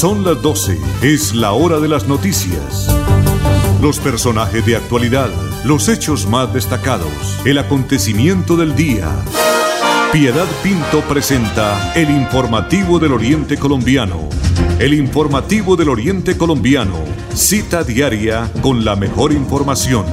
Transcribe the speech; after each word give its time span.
Son 0.00 0.24
las 0.24 0.40
12, 0.40 0.78
es 1.02 1.34
la 1.34 1.52
hora 1.52 1.78
de 1.78 1.86
las 1.86 2.08
noticias. 2.08 2.88
Los 3.82 3.98
personajes 3.98 4.64
de 4.64 4.74
actualidad, 4.74 5.28
los 5.62 5.90
hechos 5.90 6.26
más 6.26 6.54
destacados, 6.54 7.38
el 7.44 7.58
acontecimiento 7.58 8.56
del 8.56 8.74
día. 8.74 9.10
Piedad 10.10 10.46
Pinto 10.62 11.02
presenta 11.02 11.92
el 11.92 12.08
informativo 12.08 12.98
del 12.98 13.12
Oriente 13.12 13.58
Colombiano. 13.58 14.26
El 14.78 14.94
informativo 14.94 15.76
del 15.76 15.90
Oriente 15.90 16.38
Colombiano, 16.38 17.04
cita 17.34 17.84
diaria 17.84 18.50
con 18.62 18.86
la 18.86 18.96
mejor 18.96 19.32
información. 19.34 20.06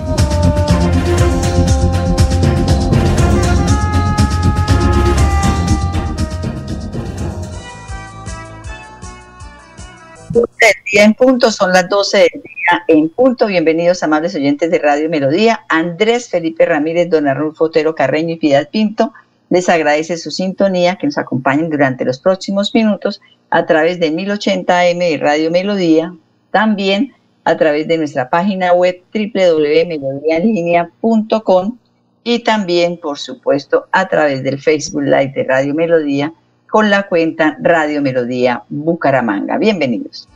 En 11.04 11.14
punto, 11.14 11.52
son 11.52 11.74
las 11.74 11.88
12 11.90 12.18
del 12.18 12.42
día 12.42 12.84
en 12.88 13.10
punto. 13.10 13.46
Bienvenidos, 13.46 14.02
amables 14.02 14.34
oyentes 14.36 14.72
de 14.72 14.80
Radio 14.80 15.10
Melodía. 15.10 15.64
Andrés 15.70 16.30
Felipe 16.30 16.66
Ramírez, 16.66 17.10
Don 17.10 17.28
Arnulfo 17.28 17.66
Otero 17.66 17.94
Carreño 17.94 18.34
y 18.34 18.38
Piedad 18.38 18.68
Pinto 18.70 19.14
les 19.50 19.70
agradece 19.70 20.18
su 20.18 20.32
sintonía, 20.32 20.96
que 20.96 21.06
nos 21.08 21.18
acompañen 21.18 21.70
durante 21.70 22.04
los 22.04 22.20
próximos 22.20 22.73
minutos 22.73 23.22
a 23.50 23.66
través 23.66 23.98
de 24.00 24.12
1080M 24.12 24.98
de 24.98 25.18
Radio 25.18 25.50
Melodía, 25.52 26.14
también 26.52 27.14
a 27.45 27.56
través 27.56 27.88
de 27.88 27.98
nuestra 27.98 28.30
página 28.30 28.73
web 28.73 29.02
www.melodiaenlinea.com 29.14 31.78
y 32.23 32.40
también, 32.40 32.98
por 32.98 33.20
supuesto, 33.20 33.88
a 33.92 34.09
través 34.09 34.44
del 34.44 34.59
Facebook 34.59 35.04
Live 35.04 35.32
de 35.34 35.45
Radio 35.45 35.73
Melodía 35.73 36.34
con 36.70 36.90
la 36.90 37.04
cuenta 37.04 37.56
Radio 37.62 38.02
Melodía 38.02 38.64
Bucaramanga. 38.67 39.58
Bienvenidos. 39.58 40.28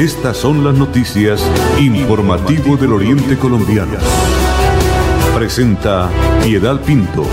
Estas 0.00 0.38
son 0.38 0.64
las 0.64 0.72
noticias 0.72 1.46
informativo 1.78 2.78
del 2.78 2.94
Oriente 2.94 3.36
Colombiano. 3.36 3.98
Presenta 5.36 6.08
Piedad 6.42 6.80
Pinto. 6.80 7.26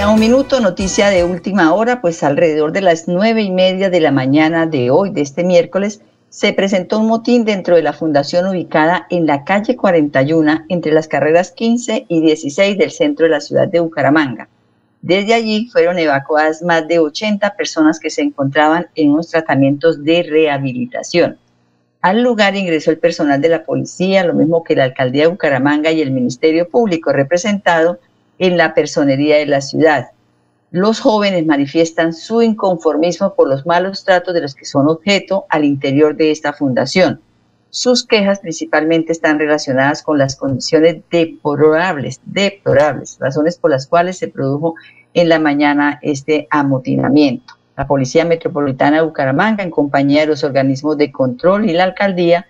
A 0.00 0.08
un 0.08 0.20
minuto, 0.20 0.60
noticia 0.60 1.08
de 1.08 1.24
última 1.24 1.74
hora, 1.74 2.00
pues 2.00 2.22
alrededor 2.22 2.70
de 2.70 2.82
las 2.82 3.08
nueve 3.08 3.42
y 3.42 3.50
media 3.50 3.90
de 3.90 3.98
la 3.98 4.12
mañana 4.12 4.66
de 4.66 4.92
hoy, 4.92 5.10
de 5.10 5.22
este 5.22 5.42
miércoles, 5.42 6.00
se 6.28 6.52
presentó 6.52 7.00
un 7.00 7.08
motín 7.08 7.44
dentro 7.44 7.74
de 7.74 7.82
la 7.82 7.92
fundación 7.92 8.46
ubicada 8.46 9.08
en 9.10 9.26
la 9.26 9.42
calle 9.42 9.74
41 9.74 10.66
entre 10.68 10.92
las 10.92 11.08
carreras 11.08 11.50
15 11.50 12.06
y 12.08 12.20
16 12.20 12.78
del 12.78 12.92
centro 12.92 13.24
de 13.24 13.30
la 13.30 13.40
ciudad 13.40 13.66
de 13.66 13.80
Bucaramanga. 13.80 14.48
Desde 15.06 15.34
allí 15.34 15.68
fueron 15.70 16.00
evacuadas 16.00 16.62
más 16.62 16.88
de 16.88 16.98
80 16.98 17.54
personas 17.54 18.00
que 18.00 18.10
se 18.10 18.22
encontraban 18.22 18.88
en 18.96 19.12
unos 19.12 19.28
tratamientos 19.28 20.02
de 20.02 20.24
rehabilitación. 20.24 21.38
Al 22.00 22.24
lugar 22.24 22.56
ingresó 22.56 22.90
el 22.90 22.98
personal 22.98 23.40
de 23.40 23.48
la 23.48 23.62
policía, 23.62 24.24
lo 24.24 24.34
mismo 24.34 24.64
que 24.64 24.74
la 24.74 24.82
alcaldía 24.82 25.22
de 25.22 25.28
Bucaramanga 25.28 25.92
y 25.92 26.02
el 26.02 26.10
Ministerio 26.10 26.68
Público 26.68 27.12
representado 27.12 28.00
en 28.40 28.56
la 28.56 28.74
personería 28.74 29.36
de 29.36 29.46
la 29.46 29.60
ciudad. 29.60 30.08
Los 30.72 30.98
jóvenes 30.98 31.46
manifiestan 31.46 32.12
su 32.12 32.42
inconformismo 32.42 33.36
por 33.36 33.48
los 33.48 33.64
malos 33.64 34.02
tratos 34.02 34.34
de 34.34 34.40
los 34.40 34.56
que 34.56 34.64
son 34.64 34.88
objeto 34.88 35.46
al 35.50 35.64
interior 35.64 36.16
de 36.16 36.32
esta 36.32 36.52
fundación. 36.52 37.20
Sus 37.76 38.06
quejas 38.06 38.40
principalmente 38.40 39.12
están 39.12 39.38
relacionadas 39.38 40.02
con 40.02 40.16
las 40.16 40.34
condiciones 40.34 41.02
deplorables, 41.10 42.22
deplorables, 42.24 43.18
razones 43.20 43.58
por 43.58 43.70
las 43.70 43.86
cuales 43.86 44.16
se 44.16 44.28
produjo 44.28 44.76
en 45.12 45.28
la 45.28 45.38
mañana 45.38 45.98
este 46.00 46.48
amotinamiento. 46.48 47.52
La 47.76 47.86
Policía 47.86 48.24
Metropolitana 48.24 48.96
de 48.96 49.02
Bucaramanga, 49.02 49.62
en 49.62 49.70
compañía 49.70 50.22
de 50.22 50.28
los 50.28 50.42
organismos 50.42 50.96
de 50.96 51.12
control 51.12 51.68
y 51.68 51.74
la 51.74 51.84
alcaldía, 51.84 52.46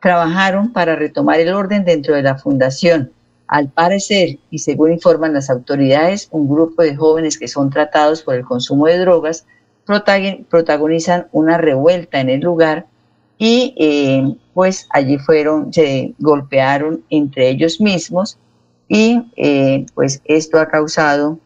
trabajaron 0.00 0.72
para 0.72 0.94
retomar 0.94 1.40
el 1.40 1.52
orden 1.54 1.84
dentro 1.84 2.14
de 2.14 2.22
la 2.22 2.38
fundación. 2.38 3.10
Al 3.48 3.70
parecer, 3.70 4.38
y 4.48 4.60
según 4.60 4.92
informan 4.92 5.32
las 5.32 5.50
autoridades, 5.50 6.28
un 6.30 6.48
grupo 6.48 6.82
de 6.82 6.94
jóvenes 6.94 7.36
que 7.36 7.48
son 7.48 7.70
tratados 7.70 8.22
por 8.22 8.36
el 8.36 8.44
consumo 8.44 8.86
de 8.86 8.98
drogas 8.98 9.44
protagonizan 9.84 11.26
una 11.32 11.58
revuelta 11.58 12.20
en 12.20 12.28
el 12.30 12.42
lugar 12.42 12.86
y 13.38 13.74
eh, 13.78 14.36
pues 14.52 14.88
allí 14.90 15.16
fueron, 15.18 15.72
se 15.72 16.14
golpearon 16.18 17.04
entre 17.08 17.48
ellos 17.48 17.80
mismos 17.80 18.38
y 18.88 19.22
eh, 19.36 19.86
pues 19.94 20.20
esto 20.24 20.58
ha 20.58 20.66
causado 20.66 21.38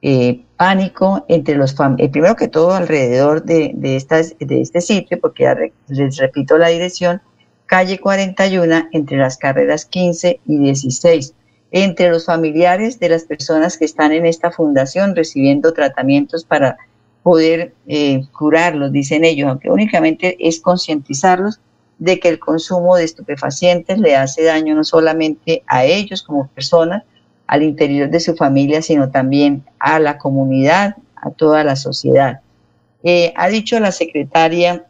eh, 0.00 0.44
pánico 0.56 1.24
entre 1.28 1.56
los 1.56 1.74
familiares, 1.74 2.12
primero 2.12 2.36
que 2.36 2.48
todo 2.48 2.72
alrededor 2.72 3.44
de, 3.44 3.72
de, 3.74 4.02
de 4.38 4.60
este 4.60 4.80
sitio, 4.80 5.20
porque 5.20 5.72
les 5.88 6.16
repito 6.16 6.56
la 6.56 6.68
dirección, 6.68 7.20
calle 7.66 7.98
41 7.98 8.88
entre 8.92 9.18
las 9.18 9.36
carreras 9.36 9.84
15 9.84 10.40
y 10.46 10.58
16, 10.58 11.34
entre 11.72 12.10
los 12.10 12.26
familiares 12.26 13.00
de 13.00 13.08
las 13.08 13.24
personas 13.24 13.76
que 13.76 13.84
están 13.84 14.12
en 14.12 14.26
esta 14.26 14.50
fundación 14.50 15.16
recibiendo 15.16 15.72
tratamientos 15.72 16.44
para 16.44 16.76
poder 17.24 17.74
eh, 17.86 18.22
curarlos, 18.32 18.92
dicen 18.92 19.24
ellos, 19.24 19.48
aunque 19.48 19.70
únicamente 19.70 20.36
es 20.38 20.60
concientizarlos 20.60 21.58
de 21.98 22.20
que 22.20 22.28
el 22.28 22.38
consumo 22.38 22.96
de 22.96 23.04
estupefacientes 23.04 23.98
le 23.98 24.14
hace 24.14 24.44
daño 24.44 24.74
no 24.74 24.84
solamente 24.84 25.64
a 25.66 25.84
ellos 25.84 26.22
como 26.22 26.48
personas, 26.48 27.02
al 27.46 27.62
interior 27.62 28.10
de 28.10 28.20
su 28.20 28.36
familia, 28.36 28.82
sino 28.82 29.10
también 29.10 29.64
a 29.78 29.98
la 29.98 30.18
comunidad, 30.18 30.96
a 31.16 31.30
toda 31.30 31.64
la 31.64 31.76
sociedad. 31.76 32.40
Eh, 33.02 33.32
ha 33.36 33.48
dicho 33.48 33.80
la 33.80 33.92
secretaria 33.92 34.84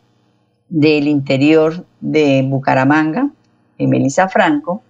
del 0.68 1.06
Interior 1.06 1.86
de 2.00 2.42
Bucaramanga, 2.44 3.30
Melissa 3.78 4.28
Franco, 4.28 4.82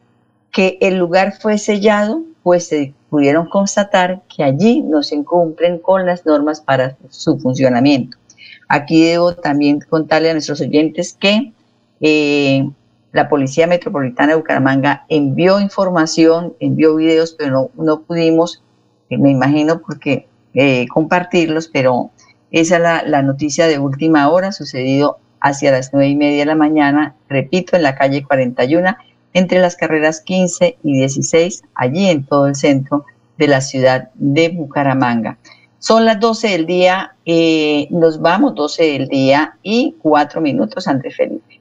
que 0.50 0.78
el 0.80 0.96
lugar 0.96 1.34
fue 1.38 1.58
sellado, 1.58 2.22
pues 2.44 2.68
se 2.68 2.92
pudieron 3.08 3.48
constatar 3.48 4.20
que 4.28 4.44
allí 4.44 4.82
no 4.82 5.02
se 5.02 5.24
cumplen 5.24 5.78
con 5.78 6.04
las 6.04 6.26
normas 6.26 6.60
para 6.60 6.94
su 7.08 7.38
funcionamiento. 7.38 8.18
Aquí 8.68 9.02
debo 9.02 9.34
también 9.34 9.80
contarle 9.80 10.28
a 10.28 10.34
nuestros 10.34 10.60
oyentes 10.60 11.16
que 11.18 11.52
eh, 12.02 12.68
la 13.12 13.30
Policía 13.30 13.66
Metropolitana 13.66 14.32
de 14.32 14.38
Bucaramanga 14.38 15.06
envió 15.08 15.58
información, 15.58 16.54
envió 16.60 16.96
videos, 16.96 17.34
pero 17.36 17.70
no, 17.76 18.00
pudimos, 18.02 18.62
eh, 19.08 19.16
me 19.16 19.30
imagino, 19.30 19.80
porque 19.80 20.28
eh, 20.52 20.86
compartirlos, 20.88 21.68
pero 21.68 22.10
esa 22.50 22.76
es 22.76 22.82
la, 22.82 23.02
la, 23.04 23.22
noticia 23.22 23.66
de 23.68 23.78
última 23.78 24.28
hora, 24.28 24.52
sucedido 24.52 25.16
hacia 25.40 25.72
las 25.72 25.94
nueve 25.94 26.08
y 26.08 26.16
media 26.16 26.40
de 26.40 26.46
la 26.46 26.56
mañana, 26.56 27.14
repito, 27.26 27.74
en 27.74 27.84
la 27.84 27.94
calle 27.94 28.22
41 28.22 28.96
entre 29.34 29.60
las 29.60 29.76
carreras 29.76 30.20
15 30.22 30.78
y 30.82 30.92
16, 30.94 31.62
allí 31.74 32.08
en 32.08 32.24
todo 32.24 32.46
el 32.46 32.54
centro 32.54 33.04
de 33.36 33.48
la 33.48 33.60
ciudad 33.60 34.10
de 34.14 34.48
Bucaramanga. 34.48 35.38
Son 35.78 36.06
las 36.06 36.18
12 36.18 36.48
del 36.48 36.66
día, 36.66 37.16
eh, 37.26 37.88
nos 37.90 38.20
vamos 38.22 38.54
12 38.54 38.84
del 38.84 39.08
día 39.08 39.58
y 39.62 39.96
cuatro 40.00 40.40
minutos, 40.40 40.88
ante 40.88 41.10
Felipe. 41.10 41.60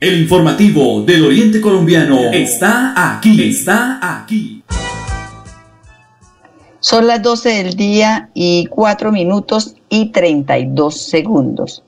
El 0.00 0.20
informativo 0.20 1.02
del 1.02 1.24
Oriente 1.24 1.60
Colombiano 1.60 2.30
está 2.32 3.16
aquí, 3.16 3.48
está 3.48 3.98
aquí. 4.00 4.62
Son 6.78 7.08
las 7.08 7.20
12 7.20 7.48
del 7.48 7.74
día 7.74 8.30
y 8.32 8.66
4 8.66 9.10
minutos 9.10 9.74
y 9.88 10.12
32 10.12 11.02
segundos. 11.02 11.82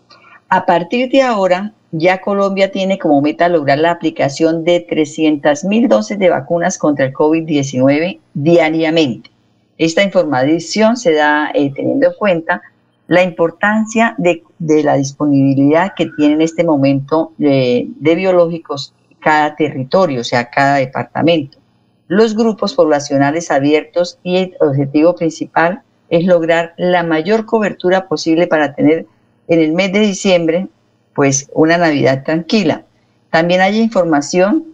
A 0.48 0.66
partir 0.66 1.08
de 1.12 1.22
ahora, 1.22 1.72
ya 1.92 2.20
Colombia 2.20 2.72
tiene 2.72 2.98
como 2.98 3.22
meta 3.22 3.48
lograr 3.48 3.78
la 3.78 3.92
aplicación 3.92 4.64
de 4.64 4.80
300 4.80 5.62
mil 5.62 5.86
dosis 5.86 6.18
de 6.18 6.30
vacunas 6.30 6.78
contra 6.78 7.06
el 7.06 7.12
COVID-19 7.12 8.18
diariamente. 8.34 9.30
Esta 9.78 10.02
información 10.02 10.96
se 10.96 11.12
da 11.12 11.52
eh, 11.54 11.72
teniendo 11.72 12.08
en 12.08 12.14
cuenta 12.18 12.60
la 13.10 13.24
importancia 13.24 14.14
de, 14.18 14.44
la 14.84 14.94
disponibilidad 14.94 15.94
que 15.96 16.06
tiene 16.16 16.34
en 16.34 16.42
este 16.42 16.62
momento 16.62 17.32
de, 17.38 17.90
biológicos 18.00 18.94
cada 19.18 19.56
territorio, 19.56 20.20
o 20.20 20.24
sea, 20.24 20.48
cada 20.48 20.76
departamento. 20.76 21.58
los 22.06 22.36
grupos 22.36 22.74
poblacionales 22.74 23.50
abiertos 23.50 24.20
y 24.22 24.36
el 24.36 24.56
objetivo 24.60 25.16
principal 25.16 25.82
es 26.08 26.24
lograr 26.24 26.72
la 26.76 27.02
mayor 27.02 27.46
cobertura 27.46 28.06
posible 28.06 28.46
para 28.46 28.76
tener 28.76 29.06
en 29.48 29.58
el 29.58 29.72
mes 29.72 29.92
de 29.92 30.00
diciembre 30.00 30.68
pues 31.12 31.50
una 31.52 31.78
Navidad 31.78 32.22
tranquila. 32.22 32.84
También 33.30 33.60
hay 33.60 33.80
información 33.80 34.66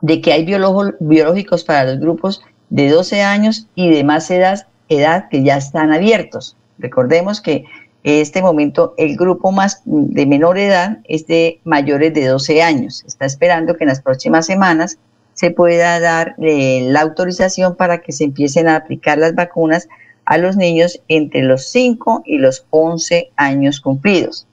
de 0.00 0.20
que 0.20 0.32
hay 0.32 0.44
biológicos 0.44 1.64
para 1.64 1.84
los 1.86 1.98
grupos 1.98 2.40
de 2.70 2.88
12 2.88 3.22
años 3.22 3.66
y 3.74 3.90
de 3.90 4.04
más 4.04 4.30
edad 4.30 5.28
que 5.28 5.42
ya 5.42 5.56
están 5.56 5.92
abiertos. 5.92 6.56
Recordemos 6.78 7.40
que 7.40 7.64
en 8.04 8.20
este 8.20 8.42
momento 8.42 8.94
el 8.98 9.16
grupo 9.16 9.50
más 9.50 9.82
de 9.84 10.26
menor 10.26 10.58
edad 10.58 10.98
es 11.04 11.26
de 11.26 11.60
mayores 11.64 12.12
de 12.12 12.26
12 12.26 12.62
años. 12.62 13.02
Está 13.06 13.24
esperando 13.24 13.76
que 13.76 13.84
en 13.84 13.88
las 13.88 14.02
próximas 14.02 14.46
semanas 14.46 14.98
se 15.32 15.50
pueda 15.50 15.98
dar 16.00 16.36
eh, 16.38 16.86
la 16.90 17.00
autorización 17.00 17.76
para 17.76 17.98
que 17.98 18.12
se 18.12 18.24
empiecen 18.24 18.68
a 18.68 18.76
aplicar 18.76 19.18
las 19.18 19.34
vacunas 19.34 19.88
a 20.26 20.38
los 20.38 20.56
niños 20.56 21.00
entre 21.08 21.42
los 21.42 21.66
5 21.68 22.22
y 22.24 22.38
los 22.38 22.66
11 22.70 23.30
años 23.36 23.80
cumplidos. 23.80 24.46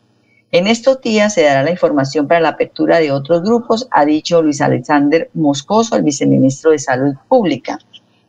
En 0.53 0.67
estos 0.67 0.99
días 1.01 1.33
se 1.33 1.43
dará 1.43 1.63
la 1.63 1.71
información 1.71 2.27
para 2.27 2.41
la 2.41 2.49
apertura 2.49 2.99
de 2.99 3.11
otros 3.11 3.41
grupos, 3.41 3.87
ha 3.91 4.03
dicho 4.03 4.41
Luis 4.41 4.59
Alexander 4.59 5.29
Moscoso, 5.33 5.95
el 5.95 6.03
viceministro 6.03 6.71
de 6.71 6.79
Salud 6.79 7.15
Pública. 7.29 7.79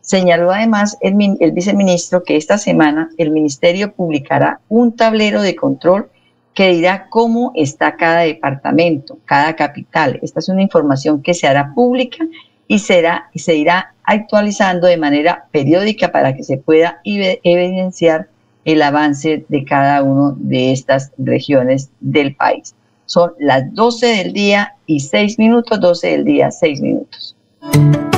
Señaló 0.03 0.51
además 0.51 0.99
el, 1.01 1.17
el 1.41 1.53
viceministro 1.53 2.23
que 2.23 2.37
esta 2.37 2.59
semana 2.59 3.09
el 3.17 3.31
ministerio 3.31 3.93
publicará 3.93 4.61
un 4.69 4.95
tablero 4.95 5.41
de 5.41 5.57
control 5.57 6.11
que 6.55 6.71
dirá 6.71 7.09
cómo 7.09 7.53
está 7.55 7.97
cada 7.97 8.21
departamento, 8.21 9.19
cada 9.25 9.57
capital. 9.57 10.19
Esta 10.23 10.41
es 10.41 10.49
una 10.49 10.63
información 10.63 11.23
que 11.23 11.35
se 11.35 11.47
hará 11.47 11.73
pública 11.75 12.27
y 12.67 12.79
será 12.79 13.31
y 13.33 13.39
se 13.39 13.55
irá 13.55 13.95
actualizando 14.05 14.87
de 14.87 14.97
manera 14.97 15.47
periódica 15.51 16.13
para 16.13 16.35
que 16.35 16.43
se 16.43 16.59
pueda 16.59 17.01
evidenciar 17.05 18.29
el 18.65 18.83
avance 18.83 19.45
de 19.49 19.65
cada 19.65 20.03
una 20.03 20.35
de 20.37 20.73
estas 20.73 21.13
regiones 21.19 21.91
del 22.01 22.35
país. 22.35 22.75
Son 23.07 23.33
las 23.39 23.73
12 23.75 24.07
del 24.07 24.33
día 24.33 24.75
y 24.87 25.01
6 25.01 25.39
minutos, 25.39 25.81
12 25.81 26.09
del 26.09 26.25
día, 26.25 26.51
6 26.51 26.81
minutos. 26.81 27.37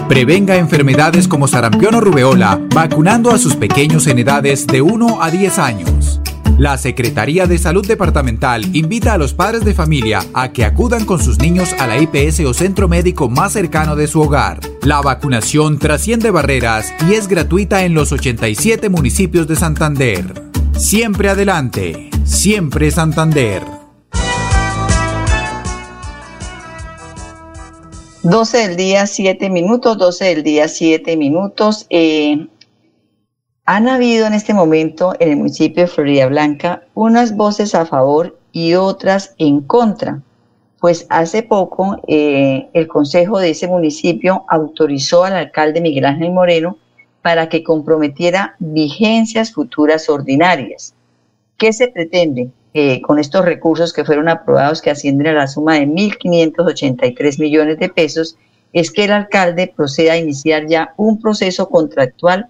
Prevenga 0.08 0.56
enfermedades 0.56 1.26
como 1.26 1.48
sarampión 1.48 1.94
o 1.94 2.00
rubeola 2.00 2.60
vacunando 2.74 3.30
a 3.30 3.38
sus 3.38 3.56
pequeños 3.56 4.06
en 4.06 4.18
edades 4.18 4.66
de 4.66 4.82
1 4.82 5.22
a 5.22 5.30
10 5.30 5.58
años. 5.58 6.20
La 6.58 6.76
Secretaría 6.76 7.46
de 7.46 7.56
Salud 7.56 7.86
Departamental 7.86 8.76
invita 8.76 9.14
a 9.14 9.18
los 9.18 9.32
padres 9.32 9.64
de 9.64 9.72
familia 9.72 10.22
a 10.34 10.52
que 10.52 10.64
acudan 10.64 11.06
con 11.06 11.22
sus 11.22 11.38
niños 11.38 11.72
a 11.80 11.86
la 11.86 11.98
IPS 11.98 12.40
o 12.40 12.52
centro 12.52 12.86
médico 12.86 13.30
más 13.30 13.54
cercano 13.54 13.96
de 13.96 14.06
su 14.06 14.20
hogar. 14.20 14.60
La 14.82 15.00
vacunación 15.00 15.78
trasciende 15.78 16.30
barreras 16.30 16.92
y 17.08 17.14
es 17.14 17.26
gratuita 17.26 17.84
en 17.84 17.94
los 17.94 18.12
87 18.12 18.90
municipios 18.90 19.48
de 19.48 19.56
Santander. 19.56 20.44
Siempre 20.76 21.30
adelante, 21.30 22.10
siempre 22.24 22.90
Santander. 22.90 23.73
12 28.24 28.56
del 28.56 28.76
día, 28.76 29.06
7 29.06 29.50
minutos, 29.50 29.98
12 29.98 30.24
del 30.24 30.42
día, 30.42 30.66
7 30.66 31.14
minutos. 31.18 31.86
Eh, 31.90 32.48
han 33.66 33.86
habido 33.86 34.26
en 34.26 34.32
este 34.32 34.54
momento 34.54 35.12
en 35.20 35.28
el 35.28 35.36
municipio 35.36 35.82
de 35.82 35.88
Florida 35.88 36.26
Blanca 36.28 36.84
unas 36.94 37.36
voces 37.36 37.74
a 37.74 37.84
favor 37.84 38.38
y 38.50 38.76
otras 38.76 39.34
en 39.36 39.60
contra. 39.60 40.22
Pues 40.80 41.06
hace 41.10 41.42
poco 41.42 42.00
eh, 42.08 42.70
el 42.72 42.88
consejo 42.88 43.40
de 43.40 43.50
ese 43.50 43.68
municipio 43.68 44.46
autorizó 44.48 45.24
al 45.24 45.36
alcalde 45.36 45.82
Miguel 45.82 46.06
Ángel 46.06 46.32
Moreno 46.32 46.78
para 47.20 47.50
que 47.50 47.62
comprometiera 47.62 48.56
vigencias 48.58 49.52
futuras 49.52 50.08
ordinarias. 50.08 50.94
¿Qué 51.58 51.74
se 51.74 51.88
pretende 51.88 52.48
eh, 52.74 53.00
con 53.02 53.18
estos 53.18 53.44
recursos 53.44 53.92
que 53.92 54.04
fueron 54.04 54.28
aprobados 54.28 54.82
que 54.82 54.90
ascienden 54.90 55.28
a 55.28 55.32
la 55.32 55.46
suma 55.46 55.74
de 55.74 55.86
1.583 55.86 57.38
millones 57.38 57.78
de 57.78 57.88
pesos? 57.88 58.36
Es 58.72 58.90
que 58.90 59.04
el 59.04 59.12
alcalde 59.12 59.72
proceda 59.74 60.14
a 60.14 60.18
iniciar 60.18 60.66
ya 60.66 60.92
un 60.96 61.20
proceso 61.20 61.68
contractual 61.68 62.48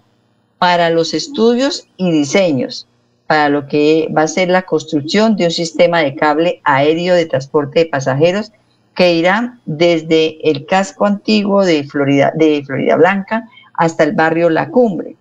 para 0.57 0.89
los 0.89 1.13
estudios 1.13 1.87
y 1.97 2.11
diseños, 2.11 2.87
para 3.27 3.49
lo 3.49 3.67
que 3.67 4.09
va 4.15 4.23
a 4.23 4.27
ser 4.27 4.49
la 4.49 4.63
construcción 4.63 5.35
de 5.35 5.45
un 5.45 5.51
sistema 5.51 5.99
de 5.99 6.15
cable 6.15 6.61
aéreo 6.63 7.13
de 7.13 7.27
transporte 7.27 7.81
de 7.81 7.85
pasajeros 7.85 8.51
que 8.95 9.13
irá 9.13 9.59
desde 9.65 10.49
el 10.49 10.65
casco 10.65 11.05
antiguo 11.05 11.63
de 11.63 11.83
Florida, 11.83 12.31
de 12.35 12.63
Florida 12.65 12.95
Blanca 12.95 13.47
hasta 13.73 14.03
el 14.03 14.13
barrio 14.13 14.49
La 14.49 14.69
Cumbre. 14.69 15.15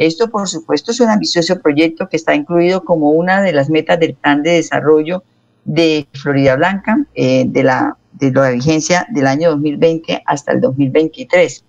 Esto, 0.00 0.30
por 0.30 0.48
supuesto, 0.48 0.92
es 0.92 1.00
un 1.00 1.10
ambicioso 1.10 1.60
proyecto 1.60 2.08
que 2.08 2.16
está 2.16 2.34
incluido 2.34 2.84
como 2.84 3.10
una 3.10 3.42
de 3.42 3.52
las 3.52 3.68
metas 3.68 4.00
del 4.00 4.14
plan 4.14 4.42
de 4.42 4.52
desarrollo 4.52 5.22
de 5.66 6.08
Florida 6.14 6.56
Blanca, 6.56 7.04
eh, 7.14 7.44
de, 7.46 7.62
la, 7.62 7.98
vigencia 8.18 9.06
del 9.10 9.26
año 9.26 9.50
2020 9.50 10.22
hasta 10.24 10.52
el 10.52 10.62
2023. 10.62 11.62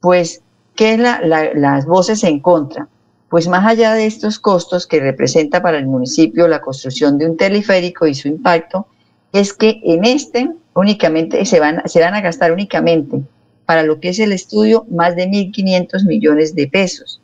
Pues 0.00 0.42
¿Qué 0.76 0.92
es 0.92 1.00
las 1.00 1.86
voces 1.86 2.22
en 2.24 2.40
contra? 2.40 2.86
Pues 3.30 3.48
más 3.48 3.64
allá 3.64 3.94
de 3.94 4.04
estos 4.04 4.38
costos 4.38 4.86
que 4.86 5.00
representa 5.00 5.62
para 5.62 5.78
el 5.78 5.86
municipio 5.86 6.46
la 6.46 6.60
construcción 6.60 7.16
de 7.16 7.30
un 7.30 7.38
teleférico 7.38 8.06
y 8.06 8.14
su 8.14 8.28
impacto, 8.28 8.88
es 9.32 9.54
que 9.54 9.80
en 9.84 10.04
este 10.04 10.50
únicamente 10.74 11.46
se 11.46 11.60
van, 11.60 11.80
se 11.86 12.00
van 12.02 12.12
a 12.12 12.20
gastar 12.20 12.52
únicamente 12.52 13.22
para 13.64 13.84
lo 13.84 14.00
que 14.00 14.10
es 14.10 14.18
el 14.18 14.32
estudio 14.32 14.84
más 14.90 15.16
de 15.16 15.30
1.500 15.30 16.04
millones 16.04 16.54
de 16.54 16.66
pesos 16.66 17.22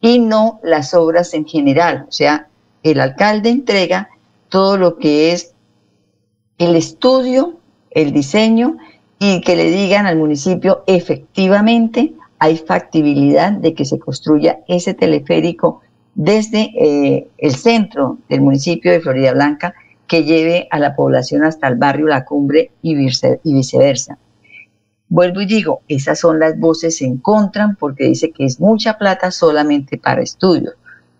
y 0.00 0.18
no 0.18 0.60
las 0.62 0.94
obras 0.94 1.34
en 1.34 1.46
general. 1.46 2.06
O 2.08 2.12
sea, 2.12 2.48
el 2.82 3.00
alcalde 3.00 3.50
entrega 3.50 4.08
todo 4.48 4.76
lo 4.76 4.96
que 4.96 5.32
es 5.32 5.54
el 6.58 6.76
estudio, 6.76 7.58
el 7.90 8.12
diseño 8.12 8.76
y 9.18 9.40
que 9.40 9.56
le 9.56 9.70
digan 9.70 10.06
al 10.06 10.16
municipio 10.16 10.84
efectivamente 10.86 12.14
hay 12.38 12.56
factibilidad 12.56 13.52
de 13.52 13.74
que 13.74 13.84
se 13.84 13.98
construya 13.98 14.60
ese 14.68 14.94
teleférico 14.94 15.80
desde 16.14 16.72
eh, 16.78 17.28
el 17.38 17.54
centro 17.54 18.18
del 18.28 18.40
municipio 18.40 18.92
de 18.92 19.00
Florida 19.00 19.32
Blanca 19.32 19.74
que 20.06 20.24
lleve 20.24 20.68
a 20.70 20.78
la 20.78 20.96
población 20.96 21.44
hasta 21.44 21.68
el 21.68 21.76
barrio 21.76 22.06
La 22.06 22.24
Cumbre 22.24 22.70
y, 22.82 22.94
viceversa. 22.94 24.18
Vuelvo 25.10 25.40
y 25.40 25.46
digo, 25.46 25.80
esas 25.88 26.20
son 26.20 26.38
las 26.38 26.58
voces 26.58 27.00
en 27.00 27.18
contra 27.18 27.76
porque 27.78 28.04
dice 28.04 28.30
que 28.30 28.44
es 28.44 28.60
mucha 28.60 28.98
plata 28.98 29.30
solamente 29.30 29.96
para 29.96 30.22
estudios, 30.22 30.74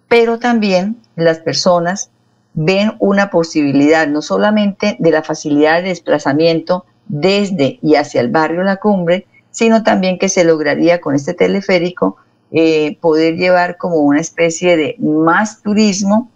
pero 0.08 0.38
también 0.38 0.96
las 1.16 1.38
personas 1.38 2.10
ven 2.52 2.94
una 2.98 3.30
posibilidad 3.30 4.06
no 4.06 4.20
solamente 4.20 4.96
de 4.98 5.10
la 5.10 5.22
facilidad 5.22 5.82
de 5.82 5.90
desplazamiento 5.90 6.84
desde 7.06 7.78
y 7.82 7.94
hacia 7.94 8.20
el 8.20 8.30
barrio 8.30 8.62
La 8.62 8.76
Cumbre, 8.76 9.26
sino 9.50 9.82
también 9.82 10.18
que 10.18 10.28
se 10.28 10.44
lograría 10.44 11.00
con 11.00 11.14
este 11.14 11.32
teleférico 11.32 12.16
eh, 12.50 12.98
poder 13.00 13.36
llevar 13.36 13.76
como 13.76 13.96
una 13.96 14.20
especie 14.20 14.76
de 14.76 14.96
más 14.98 15.62
turismo 15.62 16.30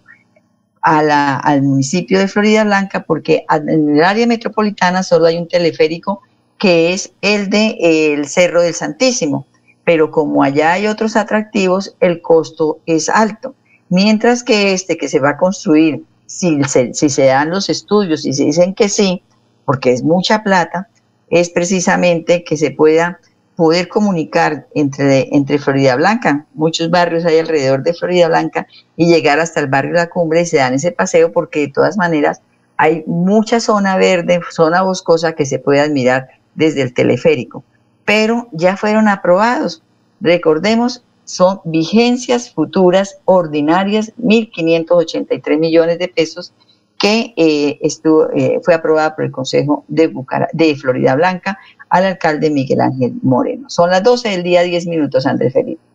al 0.81 1.63
municipio 1.63 2.19
de 2.19 2.27
Florida 2.27 2.65
Blanca, 2.65 3.05
porque 3.05 3.45
en 3.49 3.97
el 3.97 4.03
área 4.03 4.27
metropolitana 4.27 5.05
solo 5.05 5.27
hay 5.27 5.37
un 5.39 5.47
teleférico 5.47 6.23
que 6.63 6.93
es 6.93 7.13
el 7.23 7.51
de 7.51 7.77
el 7.81 8.29
Cerro 8.29 8.63
del 8.63 8.75
Santísimo, 8.75 9.49
pero 9.83 10.13
como 10.13 10.45
allá 10.45 10.75
hay 10.75 10.87
otros 10.87 11.17
atractivos, 11.17 11.97
el 11.99 12.23
costo 12.23 12.79
es 12.87 13.09
alto. 13.09 13.57
Mientras 13.89 14.45
que 14.45 14.73
este 14.73 14.97
que 14.97 15.09
se 15.09 15.19
va 15.19 15.31
a 15.31 15.37
construir, 15.39 16.05
si 16.27 16.63
si 16.63 17.09
se 17.11 17.25
dan 17.25 17.51
los 17.51 17.69
estudios 17.69 18.25
y 18.25 18.33
se 18.33 18.45
dicen 18.45 18.77
que 18.77 18.89
sí, 18.89 19.25
porque 19.65 19.93
es 19.93 20.05
mucha 20.05 20.45
plata, 20.45 20.89
es 21.31 21.51
precisamente 21.51 22.45
que 22.45 22.57
se 22.57 22.71
pueda 22.71 23.19
poder 23.57 23.89
comunicar 23.89 24.69
entre, 24.77 25.35
entre 25.35 25.59
Florida 25.59 25.97
Blanca, 25.97 26.47
muchos 26.55 26.91
barrios 26.91 27.25
hay 27.25 27.41
alrededor 27.41 27.83
de 27.83 27.93
Florida 27.93 28.29
Blanca, 28.29 28.69
y 28.97 29.07
llegar 29.07 29.41
hasta 29.41 29.59
el 29.59 29.67
barrio 29.67 29.95
La 29.95 30.09
Cumbre 30.09 30.43
y 30.43 30.47
se 30.47 30.59
dan 30.59 30.75
ese 30.75 30.93
paseo 30.93 31.33
porque 31.33 31.59
de 31.59 31.73
todas 31.73 31.97
maneras 31.97 32.41
hay 32.77 33.03
mucha 33.09 33.59
zona 33.59 33.97
verde, 33.97 34.41
zona 34.53 34.83
boscosa 34.83 35.33
que 35.33 35.45
se 35.45 35.59
puede 35.59 35.81
admirar 35.81 36.29
desde 36.55 36.83
el 36.83 36.95
teleférico. 36.95 37.65
Pero 38.05 38.49
ya 38.53 38.77
fueron 38.77 39.09
aprobados. 39.09 39.83
Recordemos, 40.21 41.05
son 41.25 41.61
vigencias 41.65 42.51
futuras 42.51 43.19
ordinarias, 43.25 44.13
1.583 44.21 45.59
millones 45.59 45.99
de 45.99 46.09
pesos 46.09 46.53
que 46.99 47.35
eh, 47.37 47.79
estuvo, 47.81 48.31
eh, 48.31 48.61
fue 48.63 48.75
aprobada 48.75 49.15
por 49.17 49.25
el 49.25 49.33
Consejo 49.33 49.85
de, 49.89 50.13
de 50.53 50.77
Florida 50.77 51.17
Blanca 51.17 51.59
al 51.89 52.05
alcalde 52.05 52.51
Miguel 52.51 52.81
Ángel 52.81 53.15
Moreno. 53.23 53.69
Son 53.69 53.91
las 53.91 54.03
12 54.03 54.29
del 54.29 54.43
día, 54.43 54.63
10 54.63 54.87
minutos, 54.87 55.27
Andrés 55.27 55.53
Felipe. 55.53 55.92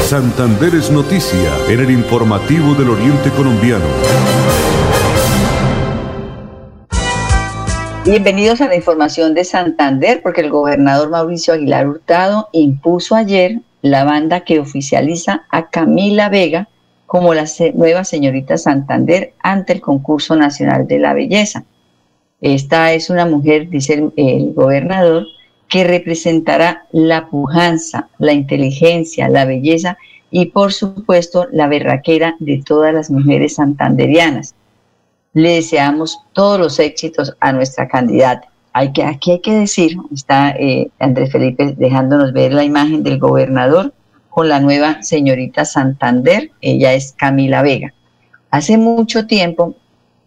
Santander 0.00 0.74
es 0.74 0.90
noticia 0.90 1.50
en 1.68 1.80
el 1.80 1.90
informativo 1.90 2.74
del 2.74 2.90
Oriente 2.90 3.30
Colombiano. 3.30 3.84
Bienvenidos 8.04 8.60
a 8.60 8.66
la 8.66 8.74
información 8.74 9.32
de 9.32 9.44
Santander, 9.44 10.22
porque 10.22 10.40
el 10.40 10.50
gobernador 10.50 11.08
Mauricio 11.10 11.54
Aguilar 11.54 11.86
Hurtado 11.86 12.48
impuso 12.52 13.14
ayer 13.14 13.60
la 13.80 14.04
banda 14.04 14.40
que 14.40 14.58
oficializa 14.58 15.44
a 15.50 15.70
Camila 15.70 16.28
Vega 16.28 16.68
como 17.06 17.32
la 17.32 17.44
nueva 17.74 18.04
señorita 18.04 18.58
Santander 18.58 19.34
ante 19.42 19.74
el 19.74 19.80
concurso 19.80 20.34
nacional 20.34 20.86
de 20.86 20.98
la 20.98 21.14
belleza. 21.14 21.64
Esta 22.40 22.92
es 22.92 23.08
una 23.08 23.24
mujer, 23.24 23.68
dice 23.68 23.94
el, 23.94 24.12
el 24.16 24.52
gobernador, 24.52 25.26
que 25.72 25.84
representará 25.84 26.84
la 26.92 27.30
pujanza, 27.30 28.10
la 28.18 28.34
inteligencia, 28.34 29.30
la 29.30 29.46
belleza 29.46 29.96
y 30.30 30.46
por 30.46 30.70
supuesto 30.74 31.46
la 31.50 31.66
berraquera 31.66 32.36
de 32.40 32.62
todas 32.62 32.92
las 32.92 33.10
mujeres 33.10 33.54
santanderianas. 33.54 34.54
Le 35.32 35.54
deseamos 35.54 36.20
todos 36.34 36.60
los 36.60 36.78
éxitos 36.78 37.34
a 37.40 37.54
nuestra 37.54 37.88
candidata. 37.88 38.48
Hay 38.74 38.92
que, 38.92 39.02
aquí 39.02 39.30
hay 39.30 39.40
que 39.40 39.54
decir, 39.54 39.96
está 40.12 40.50
eh, 40.50 40.90
Andrés 40.98 41.32
Felipe 41.32 41.74
dejándonos 41.78 42.34
ver 42.34 42.52
la 42.52 42.64
imagen 42.64 43.02
del 43.02 43.18
gobernador 43.18 43.94
con 44.28 44.50
la 44.50 44.60
nueva 44.60 45.02
señorita 45.02 45.64
Santander, 45.64 46.50
ella 46.60 46.92
es 46.92 47.14
Camila 47.16 47.62
Vega. 47.62 47.94
Hace 48.50 48.76
mucho 48.76 49.26
tiempo, 49.26 49.74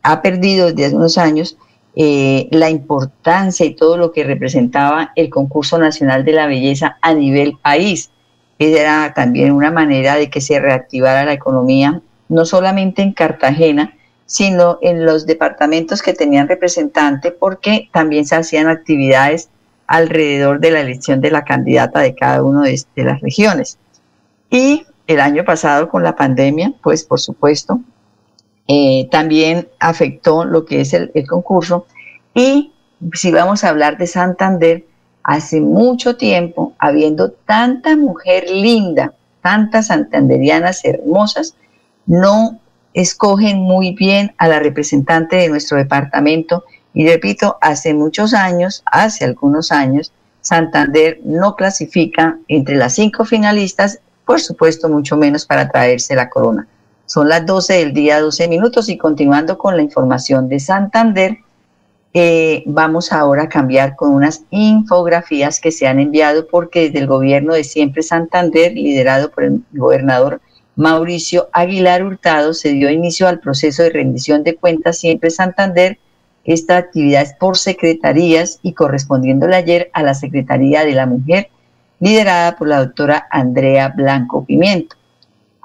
ha 0.02 0.24
perdido 0.24 0.70
desde 0.70 0.88
hace 0.88 0.96
unos 0.96 1.20
años, 1.20 1.56
eh, 1.96 2.50
la 2.52 2.70
importancia 2.70 3.66
y 3.66 3.74
todo 3.74 3.98
lo 3.98 4.12
que 4.12 4.24
representaba 4.24 5.12
el 5.16 5.30
concurso 5.30 5.78
nacional 5.78 6.26
de 6.26 6.34
la 6.34 6.48
belleza 6.48 6.98
a 7.02 7.14
nivel 7.14 7.58
país. 7.62 8.12
Era 8.60 9.14
también 9.14 9.52
una 9.52 9.72
manera 9.72 10.16
de 10.16 10.30
que 10.30 10.42
se 10.42 10.60
reactivara 10.60 11.26
la 11.26 11.34
economía, 11.34 12.02
no 12.28 12.46
solamente 12.46 13.02
en 13.02 13.14
Cartagena, 13.14 13.96
sino 14.26 14.80
en 14.82 15.06
los 15.06 15.26
departamentos 15.26 16.02
que 16.02 16.14
tenían 16.14 16.48
representante, 16.48 17.32
porque 17.32 17.90
también 17.94 18.26
se 18.26 18.36
hacían 18.36 18.68
actividades 18.68 19.50
alrededor 19.88 20.60
de 20.60 20.72
la 20.72 20.82
elección 20.82 21.22
de 21.22 21.32
la 21.32 21.44
candidata 21.44 22.00
de 22.00 22.16
cada 22.16 22.44
una 22.44 22.64
de, 22.64 23.04
las 23.04 23.22
regiones. 23.22 23.78
Y 24.50 24.86
el 25.08 25.20
año 25.20 25.46
pasado 25.46 25.90
con 25.90 26.04
la 26.04 26.16
pandemia, 26.16 26.74
pues 26.82 27.04
por 27.04 27.20
supuesto, 27.20 27.80
eh, 28.68 29.08
también 29.12 29.68
afectó 29.80 30.44
lo 30.44 30.66
que 30.66 30.82
es 30.82 30.94
el, 30.94 31.12
concurso. 31.28 31.86
Y 32.34 32.74
si 33.14 33.32
vamos 33.32 33.64
a 33.64 33.70
hablar 33.70 33.98
de 33.98 34.08
Santander, 34.08 34.86
hace 35.24 35.62
mucho 35.62 36.18
tiempo, 36.18 36.74
habiendo 36.80 37.32
tanta 37.32 37.96
mujer 37.96 38.50
linda, 38.50 39.14
tantas 39.42 39.88
santanderianas 39.88 40.84
hermosas, 40.84 41.56
no 42.06 42.60
escogen 42.94 43.58
muy 43.58 43.94
bien 43.94 44.34
a 44.38 44.48
la 44.48 44.60
representante 44.60 45.36
de 45.36 45.50
nuestro 45.50 45.78
departamento. 45.78 46.66
Y 46.94 47.08
repito, 47.08 47.58
hace 47.62 47.94
muchos 47.94 48.34
años, 48.34 48.84
hace 48.86 49.26
algunos 49.26 49.72
años, 49.72 50.12
Santander 50.42 51.20
no 51.24 51.56
clasifica 51.56 52.38
entre 52.48 52.76
las 52.76 52.96
cinco 52.96 53.26
finalistas, 53.26 54.00
por 54.26 54.40
supuesto, 54.40 54.90
mucho 54.90 55.18
menos 55.18 55.46
para 55.46 55.70
traerse 55.70 56.16
la 56.16 56.30
corona. 56.30 56.68
Son 57.06 57.30
las 57.30 57.46
12 57.46 57.74
del 57.74 57.94
día, 57.94 58.20
12 58.20 58.48
minutos 58.48 58.90
y 58.90 58.98
continuando 58.98 59.58
con 59.58 59.78
la 59.78 59.84
información 59.84 60.50
de 60.50 60.60
Santander, 60.60 61.38
eh, 62.18 62.64
vamos 62.66 63.12
ahora 63.12 63.44
a 63.44 63.50
cambiar 63.50 63.98
con 63.98 64.14
unas 64.14 64.46
infografías 64.50 65.60
que 65.60 65.74
se 65.74 65.86
han 65.86 66.00
enviado 66.00 66.48
porque 66.48 66.84
desde 66.84 67.00
el 67.00 67.08
gobierno 67.08 67.54
de 67.54 67.66
Siempre 67.66 68.04
Santander, 68.04 68.72
liderado 68.72 69.32
por 69.32 69.44
el 69.44 69.62
gobernador 69.74 70.40
Mauricio 70.78 71.50
Aguilar 71.52 72.06
Hurtado, 72.06 72.54
se 72.54 72.70
dio 72.70 72.90
inicio 72.90 73.28
al 73.28 73.42
proceso 73.42 73.84
de 73.84 73.90
rendición 73.90 74.44
de 74.44 74.56
cuentas 74.56 75.00
Siempre 75.00 75.30
Santander. 75.30 76.00
Esta 76.46 76.78
actividad 76.78 77.24
es 77.24 77.34
por 77.34 77.58
secretarías 77.58 78.60
y 78.62 78.72
correspondiéndole 78.72 79.58
ayer 79.58 79.90
a 79.92 80.02
la 80.02 80.14
Secretaría 80.14 80.86
de 80.86 80.94
la 80.94 81.08
Mujer, 81.08 81.50
liderada 82.00 82.56
por 82.56 82.70
la 82.70 82.80
doctora 82.80 83.28
Andrea 83.30 83.90
Blanco 83.90 84.46
Pimiento. 84.46 84.96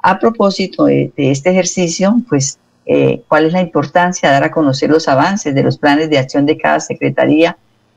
A 0.03 0.19
propósito 0.19 0.87
de, 0.87 1.13
este 1.17 1.51
ejercicio, 1.51 2.17
pues, 2.29 2.59
eh, 2.87 3.23
¿cuál 3.29 3.47
es 3.47 3.53
la 3.53 3.61
importancia 3.61 4.29
de 4.29 4.35
dar 4.35 4.45
a 4.45 4.51
conocer 4.51 4.91
los 4.91 5.09
avances 5.09 5.55
de 5.55 5.63
los 5.63 5.79
planes 5.79 6.09
de 6.09 6.19
acción 6.19 6.47
de 6.47 6.57
cada 6.57 6.81
secretaría 6.81 7.57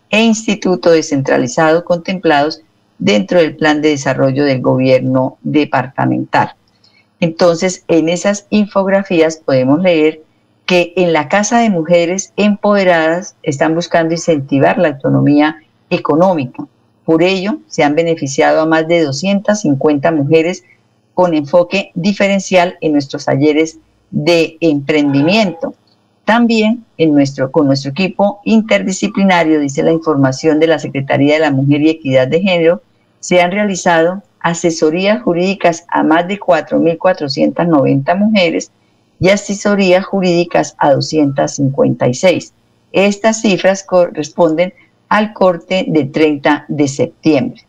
e 0.10 0.22
instituto 0.22 0.92
descentralizado 0.92 1.86
contemplados 1.86 2.62
dentro 3.00 3.40
del 3.40 3.56
plan 3.56 3.82
de 3.82 3.90
desarrollo 3.90 4.44
del 4.44 4.62
gobierno 4.62 5.38
departamental? 5.42 6.56
Entonces, 7.22 7.86
en 7.88 8.10
esas 8.10 8.48
infografías 8.50 9.38
podemos 9.38 9.82
leer 9.82 10.22
que 10.66 10.94
en 10.98 11.14
la 11.14 11.30
Casa 11.30 11.60
de 11.60 11.70
Mujeres 11.70 12.34
Empoderadas 12.36 13.36
están 13.44 13.76
buscando 13.76 14.14
incentivar 14.14 14.78
la 14.78 14.90
autonomía 14.90 15.58
económica. 15.90 16.66
Por 17.06 17.24
ello, 17.24 17.60
se 17.68 17.84
han 17.84 17.96
beneficiado 17.96 18.62
a 18.62 18.66
más 18.66 18.88
de 18.88 19.04
250 19.04 20.12
mujeres 20.12 20.64
con 21.14 21.34
enfoque 21.34 21.92
diferencial 21.96 22.78
en 22.82 22.94
nuestros 22.94 23.26
talleres 23.26 23.78
de 24.12 24.58
emprendimiento. 24.62 25.76
También 26.26 26.86
con 27.52 27.66
nuestro 27.66 27.92
equipo 27.92 28.40
interdisciplinario, 28.46 29.60
dice 29.60 29.84
la 29.84 29.92
información 29.92 30.60
de 30.60 30.68
la 30.68 30.80
Secretaría 30.80 31.34
de 31.34 31.42
la 31.42 31.52
Mujer 31.52 31.82
y 31.82 31.90
Equidad 31.90 32.28
de 32.28 32.42
Género, 32.42 32.82
se 33.20 33.42
han 33.42 33.52
realizado 33.52 34.24
asesorías 34.40 35.22
jurídicas 35.22 35.86
a 35.90 36.04
más 36.04 36.28
de 36.28 36.40
4.490 36.40 38.18
mujeres 38.18 38.72
y 39.20 39.30
asesorías 39.30 40.06
jurídicas 40.06 40.76
a 40.78 40.94
256. 40.94 42.54
Estas 42.92 43.42
cifras 43.42 43.84
corresponden 43.84 44.74
al 45.10 45.34
corte 45.34 45.86
del 45.88 46.12
30 46.12 46.66
de 46.68 46.88
septiembre. 46.88 47.62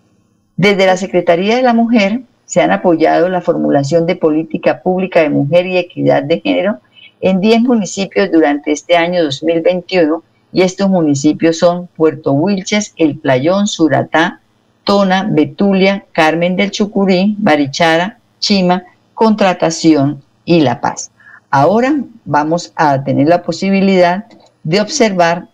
Desde 0.56 0.86
la 0.86 0.96
Secretaría 0.96 1.56
de 1.56 1.62
la 1.62 1.74
Mujer 1.74 2.22
se 2.46 2.62
han 2.62 2.70
apoyado 2.70 3.28
la 3.28 3.40
formulación 3.40 4.06
de 4.06 4.14
política 4.16 4.80
pública 4.80 5.20
de 5.20 5.30
mujer 5.30 5.66
y 5.66 5.76
equidad 5.76 6.22
de 6.22 6.40
género 6.40 6.78
en 7.20 7.40
10 7.40 7.62
municipios 7.62 8.30
durante 8.30 8.70
este 8.72 8.96
año 8.96 9.24
2021 9.24 10.22
y 10.52 10.62
estos 10.62 10.88
municipios 10.88 11.58
son 11.58 11.88
Puerto 11.88 12.32
Wilches, 12.32 12.94
El 12.96 13.18
Playón, 13.18 13.66
Suratá, 13.66 14.40
Tona, 14.84 15.28
Betulia, 15.28 16.04
Carmen 16.12 16.54
del 16.54 16.70
Chucurí, 16.70 17.34
Barichara, 17.38 18.18
Chima, 18.38 18.84
contratación 19.16 20.22
y 20.44 20.60
la 20.60 20.80
paz. 20.80 21.10
Ahora 21.50 21.96
vamos 22.26 22.72
a 22.76 23.02
tener 23.02 23.26
la 23.26 23.42
posibilidad 23.42 24.26
de 24.62 24.80
observar 24.80 25.48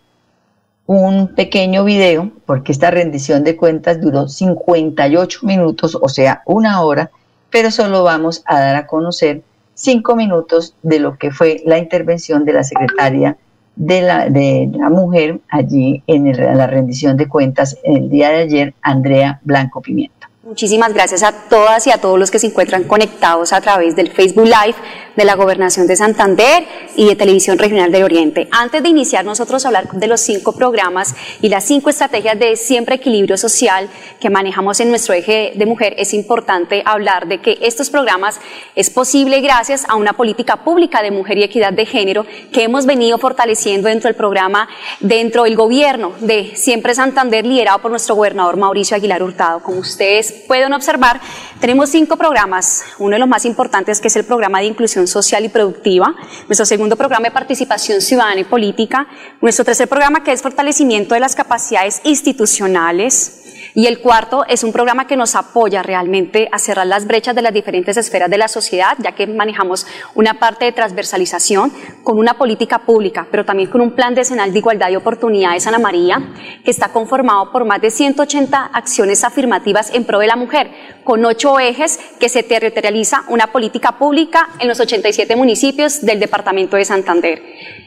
un 0.85 1.33
pequeño 1.33 1.85
video, 1.85 2.29
porque 2.45 2.73
esta 2.73 2.91
rendición 2.91 3.45
de 3.45 3.55
cuentas 3.55 4.01
duró 4.01 4.27
58 4.27 5.39
minutos, 5.43 5.97
o 5.99 6.09
sea, 6.09 6.43
una 6.45 6.81
hora, 6.81 7.09
pero 7.49 7.71
solo 7.71 8.03
vamos 8.03 8.43
a 8.45 8.59
dar 8.59 8.75
a 8.75 8.85
conocer 8.85 9.43
cinco 9.73 10.17
minutos 10.17 10.75
de 10.83 10.99
lo 10.99 11.17
que 11.17 11.31
fue 11.31 11.61
la 11.65 11.77
intervención 11.77 12.43
de 12.43 12.53
la 12.53 12.63
secretaria 12.63 13.37
de 13.77 14.01
la, 14.01 14.29
de 14.29 14.69
la 14.73 14.89
mujer 14.89 15.39
allí 15.47 16.03
en 16.05 16.31
la 16.35 16.67
rendición 16.67 17.15
de 17.15 17.29
cuentas 17.29 17.77
el 17.83 18.09
día 18.09 18.29
de 18.29 18.41
ayer, 18.41 18.73
Andrea 18.81 19.39
Blanco 19.43 19.81
Pimienta. 19.81 20.29
Muchísimas 20.45 20.93
gracias 20.93 21.23
a 21.23 21.31
todas 21.31 21.87
y 21.87 21.91
a 21.91 22.01
todos 22.01 22.19
los 22.19 22.29
que 22.29 22.37
se 22.37 22.47
encuentran 22.47 22.83
conectados 22.83 23.53
a 23.53 23.61
través 23.61 23.95
del 23.95 24.11
Facebook 24.11 24.43
Live 24.43 24.75
de 25.15 25.23
la 25.23 25.35
Gobernación 25.35 25.87
de 25.87 25.95
Santander 25.95 26.67
y 26.97 27.07
de 27.07 27.15
Televisión 27.15 27.57
Regional 27.57 27.93
del 27.93 28.03
Oriente. 28.03 28.49
Antes 28.51 28.83
de 28.83 28.89
iniciar 28.89 29.23
nosotros 29.23 29.63
a 29.63 29.69
hablar 29.69 29.89
de 29.93 30.07
los 30.07 30.19
cinco 30.19 30.51
programas 30.51 31.15
y 31.41 31.47
las 31.47 31.63
cinco 31.63 31.89
estrategias 31.89 32.37
de 32.37 32.57
siempre 32.57 32.95
equilibrio 32.95 33.37
social 33.37 33.87
que 34.19 34.29
manejamos 34.29 34.81
en 34.81 34.89
nuestro 34.89 35.13
eje 35.13 35.53
de 35.55 35.65
mujer, 35.65 35.95
es 35.97 36.13
importante 36.13 36.83
hablar 36.85 37.27
de 37.27 37.39
que 37.39 37.59
estos 37.61 37.89
programas 37.89 38.41
es 38.75 38.89
posible 38.89 39.39
gracias 39.39 39.85
a 39.87 39.95
una 39.95 40.11
política 40.11 40.65
pública 40.65 41.01
de 41.01 41.11
mujer 41.11 41.37
y 41.37 41.43
equidad 41.43 41.71
de 41.71 41.85
género 41.85 42.25
que 42.51 42.63
hemos 42.63 42.85
venido 42.85 43.17
fortaleciendo 43.17 43.87
dentro 43.87 44.09
del 44.09 44.15
programa, 44.15 44.67
dentro 44.99 45.43
del 45.43 45.55
gobierno 45.55 46.11
de 46.19 46.51
Siempre 46.55 46.95
Santander, 46.95 47.45
liderado 47.45 47.79
por 47.79 47.91
nuestro 47.91 48.15
gobernador 48.15 48.57
Mauricio 48.57 48.97
Aguilar 48.97 49.23
Hurtado. 49.23 49.61
Como 49.61 49.79
ustedes 49.79 50.32
pueden 50.47 50.73
observar, 50.73 51.19
tenemos 51.59 51.89
cinco 51.89 52.17
programas. 52.17 52.83
Uno 52.99 53.15
de 53.15 53.19
los 53.19 53.27
más 53.27 53.45
importantes 53.45 53.99
que 53.99 54.07
es 54.07 54.15
el 54.15 54.25
programa 54.25 54.59
de 54.59 54.65
inclusión 54.65 55.07
social 55.07 55.45
y 55.45 55.49
productiva. 55.49 56.15
Nuestro 56.47 56.65
segundo 56.65 56.95
programa 56.95 57.25
de 57.25 57.31
participación 57.31 58.01
ciudadana 58.01 58.41
y 58.41 58.43
política. 58.43 59.07
Nuestro 59.41 59.65
tercer 59.65 59.87
programa 59.87 60.23
que 60.23 60.31
es 60.31 60.41
fortalecimiento 60.41 61.13
de 61.13 61.21
las 61.21 61.35
capacidades 61.35 62.01
institucionales. 62.03 63.42
Y 63.75 63.87
el 63.87 63.99
cuarto 63.99 64.45
es 64.47 64.63
un 64.63 64.71
programa 64.71 65.07
que 65.07 65.15
nos 65.15 65.35
apoya 65.35 65.81
realmente 65.81 66.47
a 66.51 66.59
cerrar 66.59 66.85
las 66.85 67.07
brechas 67.07 67.35
de 67.35 67.41
las 67.41 67.53
diferentes 67.53 67.97
esferas 67.97 68.29
de 68.29 68.37
la 68.37 68.47
sociedad, 68.47 68.95
ya 68.99 69.13
que 69.13 69.25
manejamos 69.25 69.87
una 70.13 70.35
parte 70.35 70.65
de 70.65 70.73
transversalización 70.73 71.73
con 72.03 72.19
una 72.19 72.35
política 72.35 72.85
pública, 72.85 73.27
pero 73.31 73.45
también 73.45 73.71
con 73.71 73.81
un 73.81 73.95
plan 73.95 74.13
decenal 74.13 74.53
de 74.53 74.59
igualdad 74.59 74.91
y 74.91 74.95
oportunidades 74.95 75.65
Ana 75.65 75.79
María, 75.79 76.21
que 76.63 76.69
está 76.69 76.89
conformado 76.89 77.51
por 77.51 77.65
más 77.65 77.81
de 77.81 77.89
180 77.89 78.63
acciones 78.73 79.23
afirmativas 79.23 79.91
en 79.91 80.05
pro 80.05 80.19
de 80.19 80.27
la 80.27 80.35
mujer, 80.35 80.69
con 81.03 81.25
ocho 81.25 81.59
ejes 81.59 81.99
que 82.19 82.29
se 82.29 82.43
territorializa 82.43 83.23
una 83.29 83.47
política 83.47 83.97
pública 83.97 84.49
en 84.59 84.67
los 84.67 84.79
87 84.79 85.35
municipios 85.35 86.01
del 86.01 86.19
departamento 86.19 86.77
de 86.77 86.85
Santander. 86.85 87.41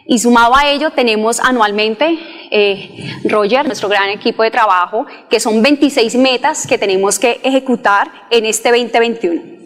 Y 0.09 0.21
sumado 0.21 0.55
a 0.55 0.69
ello, 0.69 0.91
tenemos 0.91 1.41
anualmente, 1.41 2.17
eh, 2.53 3.19
Roger, 3.25 3.67
nuestro 3.67 3.89
gran 3.89 4.09
equipo 4.11 4.45
de 4.45 4.53
trabajo, 4.53 5.05
que 5.29 5.41
son 5.41 5.63
26 5.77 6.17
metas 6.17 6.67
que 6.67 6.79
tenemos 6.79 7.19
que 7.19 7.39
ejecutar 7.43 8.11
en 8.31 8.47
este 8.47 8.71
2021. 8.71 9.66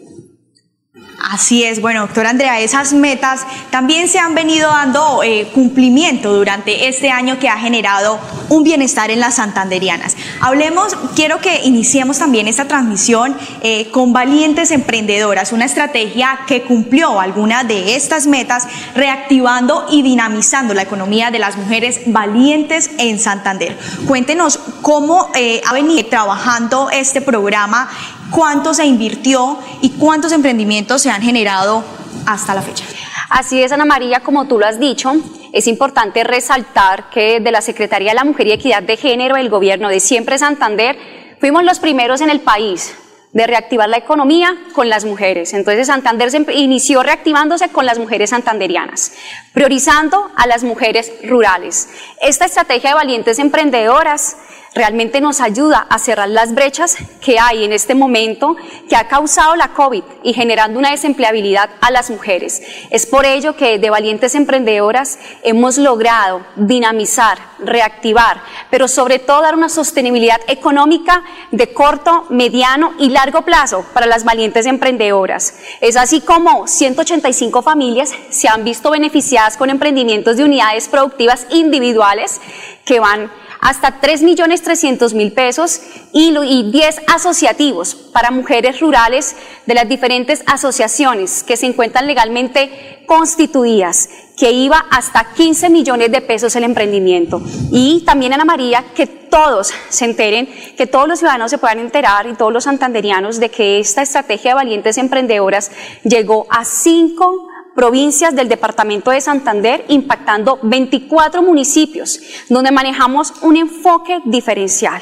Así 1.29 1.63
es, 1.63 1.81
bueno, 1.81 2.01
doctora 2.01 2.31
Andrea, 2.31 2.59
esas 2.59 2.93
metas 2.93 3.45
también 3.69 4.07
se 4.07 4.17
han 4.17 4.33
venido 4.33 4.69
dando 4.69 5.21
eh, 5.23 5.49
cumplimiento 5.53 6.33
durante 6.33 6.87
este 6.87 7.11
año 7.11 7.37
que 7.37 7.47
ha 7.47 7.57
generado 7.59 8.19
un 8.49 8.63
bienestar 8.63 9.11
en 9.11 9.19
las 9.19 9.35
santanderianas. 9.35 10.17
Hablemos, 10.39 10.95
quiero 11.15 11.39
que 11.39 11.61
iniciemos 11.63 12.17
también 12.17 12.47
esta 12.47 12.67
transmisión 12.67 13.37
eh, 13.61 13.89
con 13.91 14.13
valientes 14.13 14.71
emprendedoras, 14.71 15.53
una 15.53 15.65
estrategia 15.65 16.39
que 16.47 16.63
cumplió 16.63 17.19
algunas 17.19 17.67
de 17.67 17.95
estas 17.95 18.25
metas, 18.25 18.67
reactivando 18.95 19.85
y 19.91 20.01
dinamizando 20.01 20.73
la 20.73 20.81
economía 20.81 21.29
de 21.29 21.39
las 21.39 21.55
mujeres 21.55 22.01
valientes 22.07 22.89
en 22.97 23.19
Santander. 23.19 23.77
Cuéntenos 24.07 24.59
cómo 24.81 25.29
eh, 25.35 25.61
ha 25.67 25.73
venido 25.73 26.09
trabajando 26.09 26.89
este 26.89 27.21
programa 27.21 27.89
cuánto 28.31 28.73
se 28.73 28.85
invirtió 28.85 29.59
y 29.81 29.91
cuántos 29.91 30.31
emprendimientos 30.31 31.01
se 31.01 31.11
han 31.11 31.21
generado 31.21 31.83
hasta 32.25 32.53
la 32.53 32.61
fecha. 32.61 32.85
Así 33.29 33.61
es, 33.61 33.71
Ana 33.71 33.85
María, 33.85 34.21
como 34.21 34.47
tú 34.47 34.59
lo 34.59 34.65
has 34.65 34.79
dicho, 34.79 35.13
es 35.53 35.67
importante 35.67 36.23
resaltar 36.23 37.09
que 37.09 37.39
de 37.39 37.51
la 37.51 37.61
Secretaría 37.61 38.11
de 38.11 38.15
la 38.15 38.23
Mujer 38.23 38.47
y 38.47 38.51
Equidad 38.51 38.83
de 38.83 38.97
Género, 38.97 39.37
el 39.37 39.49
gobierno 39.49 39.89
de 39.89 39.99
Siempre 39.99 40.37
Santander, 40.37 40.97
fuimos 41.39 41.63
los 41.63 41.79
primeros 41.79 42.21
en 42.21 42.29
el 42.29 42.41
país 42.41 42.93
de 43.33 43.47
reactivar 43.47 43.87
la 43.87 43.97
economía 43.97 44.57
con 44.73 44.89
las 44.89 45.05
mujeres. 45.05 45.53
Entonces 45.53 45.87
Santander 45.87 46.29
inició 46.53 47.03
reactivándose 47.03 47.69
con 47.69 47.85
las 47.85 47.97
mujeres 47.97 48.31
santanderianas, 48.31 49.13
priorizando 49.53 50.29
a 50.35 50.47
las 50.47 50.63
mujeres 50.63 51.11
rurales. 51.23 51.89
Esta 52.21 52.45
estrategia 52.45 52.89
de 52.89 52.95
valientes 52.95 53.39
emprendedoras 53.39 54.35
realmente 54.73 55.19
nos 55.19 55.41
ayuda 55.41 55.85
a 55.89 55.99
cerrar 55.99 56.29
las 56.29 56.53
brechas 56.53 56.95
que 57.19 57.39
hay 57.39 57.65
en 57.65 57.73
este 57.73 57.93
momento 57.93 58.55
que 58.87 58.95
ha 58.95 59.07
causado 59.07 59.55
la 59.55 59.69
COVID 59.69 60.03
y 60.23 60.33
generando 60.33 60.79
una 60.79 60.91
desempleabilidad 60.91 61.69
a 61.81 61.91
las 61.91 62.09
mujeres. 62.09 62.61
Es 62.89 63.05
por 63.05 63.25
ello 63.25 63.55
que 63.55 63.79
de 63.79 63.89
Valientes 63.89 64.33
Emprendedoras 64.33 65.19
hemos 65.43 65.77
logrado 65.77 66.45
dinamizar, 66.55 67.37
reactivar, 67.59 68.41
pero 68.69 68.87
sobre 68.87 69.19
todo 69.19 69.41
dar 69.41 69.55
una 69.55 69.69
sostenibilidad 69.69 70.39
económica 70.47 71.23
de 71.51 71.73
corto, 71.73 72.25
mediano 72.29 72.93
y 72.97 73.09
largo 73.09 73.41
plazo 73.41 73.85
para 73.93 74.05
las 74.05 74.23
valientes 74.23 74.65
emprendedoras. 74.65 75.55
Es 75.81 75.97
así 75.97 76.21
como 76.21 76.67
185 76.67 77.61
familias 77.61 78.13
se 78.29 78.47
han 78.47 78.63
visto 78.63 78.89
beneficiadas 78.91 79.57
con 79.57 79.69
emprendimientos 79.69 80.37
de 80.37 80.45
unidades 80.45 80.87
productivas 80.87 81.45
individuales 81.49 82.39
que 82.85 82.99
van 82.99 83.31
hasta 83.61 84.01
3.300.000 84.01 85.33
pesos 85.33 85.81
y, 86.11 86.35
y 86.37 86.71
10 86.71 87.01
asociativos 87.07 87.95
para 87.95 88.31
mujeres 88.31 88.79
rurales 88.79 89.35
de 89.67 89.75
las 89.75 89.87
diferentes 89.87 90.43
asociaciones 90.47 91.43
que 91.43 91.55
se 91.55 91.67
encuentran 91.67 92.07
legalmente 92.07 93.03
constituidas, 93.05 94.09
que 94.37 94.51
iba 94.51 94.85
hasta 94.89 95.33
15 95.33 95.69
millones 95.69 96.11
de 96.11 96.21
pesos 96.21 96.55
el 96.55 96.63
emprendimiento. 96.63 97.41
Y 97.71 98.03
también, 98.05 98.33
Ana 98.33 98.45
María, 98.45 98.85
que 98.95 99.05
todos 99.05 99.71
se 99.89 100.05
enteren, 100.05 100.49
que 100.75 100.87
todos 100.87 101.07
los 101.07 101.19
ciudadanos 101.19 101.51
se 101.51 101.57
puedan 101.57 101.79
enterar 101.79 102.25
y 102.27 102.33
todos 102.33 102.51
los 102.51 102.63
santanderianos 102.63 103.39
de 103.39 103.49
que 103.49 103.79
esta 103.79 104.01
estrategia 104.01 104.51
de 104.51 104.55
valientes 104.55 104.97
emprendedoras 104.97 105.71
llegó 106.03 106.47
a 106.49 106.65
5 106.65 107.50
provincias 107.75 108.35
del 108.35 108.49
departamento 108.49 109.11
de 109.11 109.21
Santander, 109.21 109.85
impactando 109.87 110.59
24 110.61 111.41
municipios, 111.41 112.19
donde 112.49 112.71
manejamos 112.71 113.33
un 113.41 113.57
enfoque 113.57 114.19
diferencial 114.25 115.01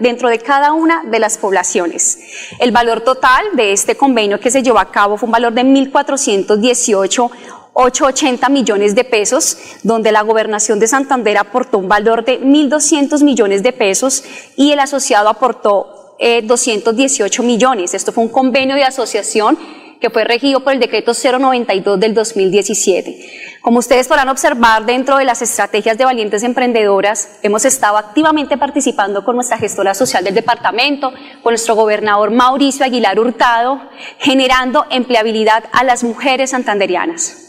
dentro 0.00 0.28
de 0.28 0.38
cada 0.38 0.72
una 0.72 1.04
de 1.04 1.18
las 1.18 1.38
poblaciones. 1.38 2.18
El 2.58 2.70
valor 2.70 3.00
total 3.00 3.44
de 3.54 3.72
este 3.72 3.96
convenio 3.96 4.40
que 4.40 4.50
se 4.50 4.62
llevó 4.62 4.78
a 4.78 4.90
cabo 4.90 5.16
fue 5.16 5.26
un 5.26 5.32
valor 5.32 5.52
de 5.52 5.62
1.418 5.62 7.30
880 7.78 8.48
millones 8.48 8.94
de 8.94 9.04
pesos, 9.04 9.58
donde 9.82 10.10
la 10.10 10.22
gobernación 10.22 10.78
de 10.78 10.86
Santander 10.86 11.36
aportó 11.36 11.76
un 11.76 11.88
valor 11.88 12.24
de 12.24 12.40
1.200 12.40 13.22
millones 13.22 13.62
de 13.62 13.74
pesos 13.74 14.24
y 14.56 14.72
el 14.72 14.80
asociado 14.80 15.28
aportó 15.28 16.14
218 16.18 17.42
eh, 17.42 17.44
millones. 17.44 17.92
Esto 17.92 18.12
fue 18.12 18.24
un 18.24 18.30
convenio 18.30 18.76
de 18.76 18.84
asociación 18.84 19.58
que 20.00 20.10
fue 20.10 20.24
regido 20.24 20.60
por 20.60 20.72
el 20.72 20.80
decreto 20.80 21.12
092 21.12 21.98
del 21.98 22.14
2017. 22.14 23.58
Como 23.60 23.78
ustedes 23.78 24.08
podrán 24.08 24.28
observar 24.28 24.86
dentro 24.86 25.16
de 25.16 25.24
las 25.24 25.42
estrategias 25.42 25.98
de 25.98 26.04
valientes 26.04 26.42
emprendedoras, 26.42 27.38
hemos 27.42 27.64
estado 27.64 27.96
activamente 27.96 28.56
participando 28.56 29.24
con 29.24 29.34
nuestra 29.34 29.58
gestora 29.58 29.94
social 29.94 30.24
del 30.24 30.34
departamento, 30.34 31.12
con 31.42 31.52
nuestro 31.52 31.74
gobernador 31.74 32.30
Mauricio 32.30 32.84
Aguilar 32.84 33.18
Hurtado, 33.18 33.80
generando 34.18 34.86
empleabilidad 34.90 35.64
a 35.72 35.84
las 35.84 36.04
mujeres 36.04 36.50
santanderianas. 36.50 37.45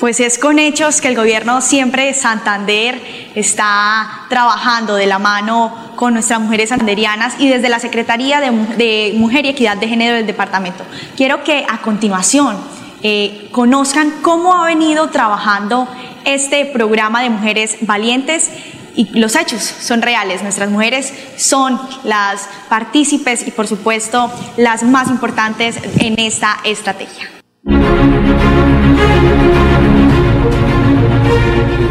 Pues 0.00 0.18
es 0.18 0.38
con 0.38 0.58
hechos 0.58 1.02
que 1.02 1.08
el 1.08 1.14
gobierno 1.14 1.60
siempre 1.60 2.06
de 2.06 2.14
Santander 2.14 3.30
está 3.34 4.24
trabajando 4.30 4.94
de 4.94 5.04
la 5.04 5.18
mano 5.18 5.92
con 5.94 6.14
nuestras 6.14 6.40
mujeres 6.40 6.70
santanderianas 6.70 7.34
y 7.38 7.50
desde 7.50 7.68
la 7.68 7.78
Secretaría 7.80 8.40
de, 8.40 9.12
Mujer 9.14 9.44
y 9.44 9.50
Equidad 9.50 9.76
de 9.76 9.88
Género 9.88 10.16
del 10.16 10.26
departamento. 10.26 10.84
Quiero 11.18 11.44
que 11.44 11.66
a 11.68 11.82
continuación 11.82 12.56
eh, 13.02 13.50
conozcan 13.52 14.22
cómo 14.22 14.54
ha 14.56 14.64
venido 14.64 15.10
trabajando 15.10 15.86
este 16.24 16.64
programa 16.64 17.22
de 17.22 17.28
mujeres 17.28 17.76
valientes 17.82 18.50
y 18.96 19.04
los 19.18 19.36
hechos 19.36 19.62
son 19.62 20.00
reales. 20.00 20.42
Nuestras 20.42 20.70
mujeres 20.70 21.12
son 21.36 21.78
las 22.04 22.48
partícipes 22.70 23.46
y 23.46 23.50
por 23.50 23.68
supuesto 23.68 24.32
las 24.56 24.82
más 24.82 25.10
importantes 25.10 25.76
en 25.98 26.18
esta 26.18 26.56
estrategia. 26.64 27.39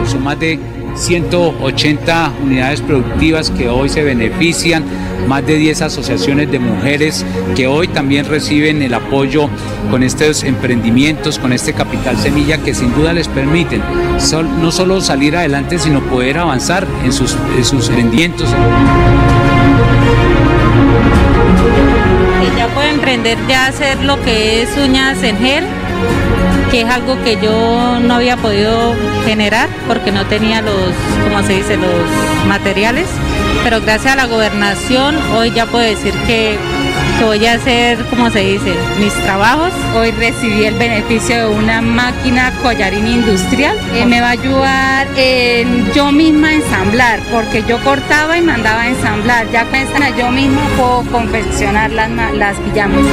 Son 0.09 0.23
más 0.23 0.39
de 0.39 0.59
180 0.95 2.33
unidades 2.43 2.81
productivas 2.81 3.51
que 3.51 3.69
hoy 3.69 3.89
se 3.89 4.03
benefician, 4.03 4.83
más 5.27 5.45
de 5.45 5.55
10 5.55 5.83
asociaciones 5.83 6.51
de 6.51 6.57
mujeres 6.59 7.25
que 7.55 7.67
hoy 7.67 7.87
también 7.87 8.25
reciben 8.25 8.81
el 8.81 8.93
apoyo 8.93 9.49
con 9.91 10.01
estos 10.01 10.43
emprendimientos, 10.43 11.37
con 11.37 11.53
este 11.53 11.73
capital 11.73 12.17
semilla 12.17 12.57
que 12.57 12.73
sin 12.73 12.93
duda 12.95 13.13
les 13.13 13.27
permiten 13.27 13.81
no 14.61 14.71
solo 14.71 14.99
salir 15.01 15.35
adelante, 15.37 15.77
sino 15.77 16.01
poder 16.01 16.39
avanzar 16.39 16.87
en 17.05 17.13
sus, 17.13 17.37
en 17.89 18.11
Ya 22.57 22.67
pueden 22.73 22.99
aprender 22.99 23.37
ya 23.47 23.65
a 23.65 23.67
hacer 23.69 24.03
lo 24.03 24.21
que 24.23 24.63
es 24.63 24.69
uñas 24.77 25.23
en 25.23 25.37
gel, 25.37 25.63
que 26.71 26.81
es 26.81 26.89
algo 26.89 27.21
que 27.23 27.37
yo 27.41 27.99
no 27.99 28.15
había 28.15 28.37
podido 28.37 28.95
generar 29.25 29.69
porque 29.87 30.11
no 30.11 30.25
tenía 30.25 30.61
los, 30.61 30.93
como 31.23 31.43
se 31.43 31.53
dice, 31.53 31.77
los 31.77 32.47
materiales. 32.47 33.07
Pero 33.63 33.81
gracias 33.81 34.13
a 34.13 34.15
la 34.15 34.25
gobernación 34.25 35.17
hoy 35.35 35.51
ya 35.51 35.65
puedo 35.65 35.83
decir 35.83 36.13
que 36.27 36.57
voy 37.25 37.45
a 37.45 37.53
hacer, 37.53 37.97
como 38.05 38.29
se 38.29 38.39
dice, 38.39 38.73
mis 38.99 39.13
trabajos. 39.13 39.73
Hoy 39.95 40.11
recibí 40.11 40.65
el 40.65 40.75
beneficio 40.75 41.35
de 41.35 41.55
una 41.55 41.81
máquina 41.81 42.53
collarín 42.61 43.07
industrial. 43.07 43.77
que 43.93 44.05
me 44.05 44.21
va 44.21 44.27
a 44.27 44.31
ayudar 44.31 45.07
yo 45.93 46.11
misma 46.11 46.53
ensamblar, 46.53 47.19
porque 47.31 47.63
yo 47.67 47.83
cortaba 47.83 48.37
y 48.37 48.41
mandaba 48.41 48.81
a 48.83 48.89
ensamblar. 48.89 49.49
Ya 49.51 49.65
esta 49.73 50.09
yo 50.17 50.31
misma 50.31 50.61
puedo 50.77 51.03
confeccionar 51.11 51.91
las, 51.91 52.09
las 52.35 52.57
pijamas 52.57 53.05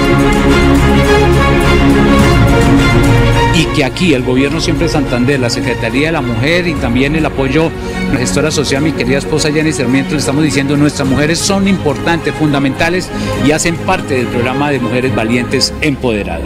y 3.56 3.64
que 3.74 3.84
aquí 3.84 4.12
el 4.12 4.22
gobierno 4.22 4.60
siempre 4.60 4.86
de 4.86 4.92
Santander, 4.92 5.40
la 5.40 5.48
Secretaría 5.48 6.08
de 6.08 6.12
la 6.12 6.20
Mujer 6.20 6.68
y 6.68 6.74
también 6.74 7.16
el 7.16 7.24
apoyo 7.24 7.70
de 8.08 8.14
la 8.14 8.20
gestora 8.20 8.50
social, 8.50 8.82
mi 8.82 8.92
querida 8.92 9.18
esposa 9.18 9.50
Jenny 9.50 9.72
Sarmiento, 9.72 10.12
le 10.12 10.18
estamos 10.18 10.44
diciendo 10.44 10.76
nuestras 10.76 11.08
mujeres 11.08 11.38
son 11.38 11.66
importantes, 11.66 12.34
fundamentales 12.34 13.10
y 13.46 13.52
hacen 13.52 13.76
parte 13.76 14.14
del 14.14 14.26
programa 14.26 14.70
de 14.70 14.78
Mujeres 14.78 15.14
Valientes 15.14 15.72
Empoderadas. 15.80 16.44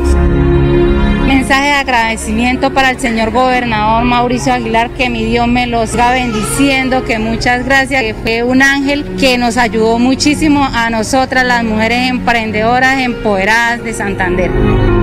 Mensaje 1.26 1.66
de 1.66 1.74
agradecimiento 1.74 2.72
para 2.72 2.90
el 2.90 3.00
señor 3.00 3.30
gobernador 3.30 4.04
Mauricio 4.04 4.52
Aguilar, 4.52 4.90
que 4.90 5.10
mi 5.10 5.24
Dios 5.24 5.48
me 5.48 5.66
los 5.66 5.98
va 5.98 6.12
bendiciendo, 6.12 7.04
que 7.04 7.18
muchas 7.18 7.64
gracias, 7.64 8.02
que 8.02 8.14
fue 8.14 8.42
un 8.44 8.62
ángel 8.62 9.16
que 9.18 9.36
nos 9.36 9.56
ayudó 9.56 9.98
muchísimo 9.98 10.64
a 10.64 10.90
nosotras, 10.90 11.44
las 11.44 11.64
mujeres 11.64 12.10
emprendedoras 12.10 13.00
empoderadas 13.00 13.82
de 13.82 13.94
Santander. 13.94 14.99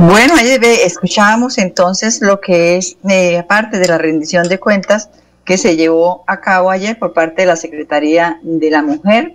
Bueno, 0.00 0.34
escuchábamos 0.36 1.58
entonces 1.58 2.20
lo 2.22 2.40
que 2.40 2.76
es 2.76 2.96
eh, 3.10 3.42
parte 3.48 3.80
de 3.80 3.88
la 3.88 3.98
rendición 3.98 4.48
de 4.48 4.60
cuentas 4.60 5.10
que 5.44 5.58
se 5.58 5.74
llevó 5.74 6.22
a 6.28 6.40
cabo 6.40 6.70
ayer 6.70 6.96
por 6.96 7.12
parte 7.12 7.42
de 7.42 7.46
la 7.46 7.56
Secretaría 7.56 8.38
de 8.42 8.70
la 8.70 8.82
Mujer 8.82 9.34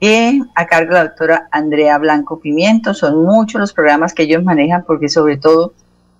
y 0.00 0.42
a 0.56 0.66
cargo 0.66 0.88
de 0.88 0.94
la 0.94 1.04
doctora 1.04 1.48
Andrea 1.52 1.98
Blanco 1.98 2.40
Pimiento. 2.40 2.94
Son 2.94 3.24
muchos 3.24 3.60
los 3.60 3.72
programas 3.72 4.12
que 4.12 4.24
ellos 4.24 4.42
manejan 4.42 4.82
porque 4.84 5.08
sobre 5.08 5.36
todo 5.36 5.72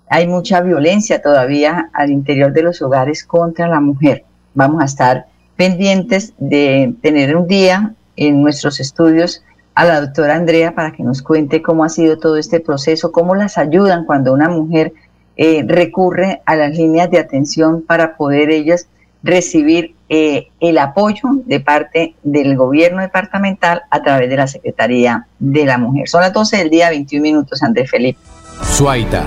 hay 0.08 0.28
mucha 0.28 0.60
violencia 0.60 1.20
todavía 1.20 1.90
al 1.92 2.12
interior 2.12 2.52
de 2.52 2.62
los 2.62 2.80
hogares 2.82 3.24
contra 3.24 3.66
la 3.66 3.80
mujer. 3.80 4.24
Vamos 4.54 4.80
a 4.80 4.84
estar 4.84 5.26
pendientes 5.56 6.34
de 6.38 6.94
tener 7.02 7.34
un 7.34 7.48
día 7.48 7.94
en 8.14 8.42
nuestros 8.42 8.78
estudios 8.78 9.42
a 9.74 9.84
la 9.84 10.00
doctora 10.00 10.36
Andrea 10.36 10.74
para 10.74 10.92
que 10.92 11.02
nos 11.02 11.22
cuente 11.22 11.62
cómo 11.62 11.84
ha 11.84 11.88
sido 11.88 12.18
todo 12.18 12.36
este 12.36 12.60
proceso, 12.60 13.12
cómo 13.12 13.34
las 13.34 13.58
ayudan 13.58 14.04
cuando 14.04 14.32
una 14.32 14.48
mujer 14.48 14.92
eh, 15.36 15.64
recurre 15.66 16.42
a 16.44 16.56
las 16.56 16.76
líneas 16.76 17.10
de 17.10 17.18
atención 17.18 17.82
para 17.82 18.16
poder 18.16 18.50
ellas 18.50 18.86
recibir 19.22 19.94
eh, 20.08 20.48
el 20.60 20.78
apoyo 20.78 21.28
de 21.46 21.60
parte 21.60 22.14
del 22.22 22.56
gobierno 22.56 23.00
departamental 23.00 23.82
a 23.90 24.02
través 24.02 24.28
de 24.28 24.36
la 24.36 24.46
Secretaría 24.46 25.26
de 25.38 25.64
la 25.64 25.78
Mujer. 25.78 26.08
Son 26.08 26.20
las 26.20 26.32
12 26.32 26.58
del 26.58 26.70
día, 26.70 26.90
21 26.90 27.22
minutos, 27.22 27.62
Andrés 27.62 27.90
Felipe. 27.90 28.18
Suaita. 28.62 29.24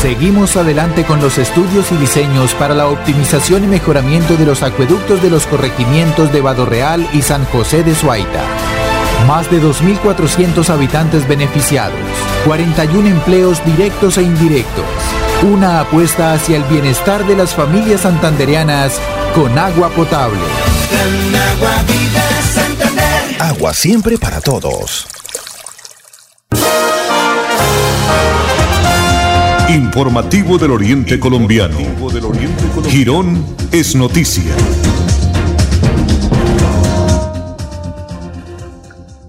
Seguimos 0.00 0.56
adelante 0.56 1.02
con 1.02 1.20
los 1.20 1.38
estudios 1.38 1.90
y 1.90 1.96
diseños 1.96 2.54
para 2.54 2.74
la 2.74 2.86
optimización 2.86 3.64
y 3.64 3.66
mejoramiento 3.66 4.36
de 4.36 4.46
los 4.46 4.62
acueductos 4.62 5.20
de 5.20 5.30
los 5.30 5.46
corregimientos 5.46 6.32
de 6.32 6.40
Real 6.64 7.04
y 7.12 7.22
San 7.22 7.44
José 7.46 7.82
de 7.82 7.96
Suaita 7.96 8.57
más 9.26 9.50
de 9.50 9.60
2.400 9.62 10.68
habitantes 10.70 11.26
beneficiados, 11.26 11.98
41 12.44 13.08
empleos 13.08 13.64
directos 13.64 14.18
e 14.18 14.22
indirectos. 14.22 14.84
Una 15.42 15.80
apuesta 15.80 16.32
hacia 16.32 16.56
el 16.56 16.64
bienestar 16.64 17.26
de 17.26 17.36
las 17.36 17.54
familias 17.54 18.02
santandereanas 18.02 19.00
con 19.34 19.56
agua 19.58 19.88
potable. 19.90 20.40
agua, 21.52 21.82
vida, 21.86 23.48
agua 23.50 23.74
siempre 23.74 24.18
para 24.18 24.40
todos. 24.40 25.06
Informativo 29.68 30.56
del 30.56 30.70
Oriente 30.70 31.20
Colombiano. 31.20 31.76
Girón 32.88 33.44
es 33.70 33.94
noticia. 33.94 34.54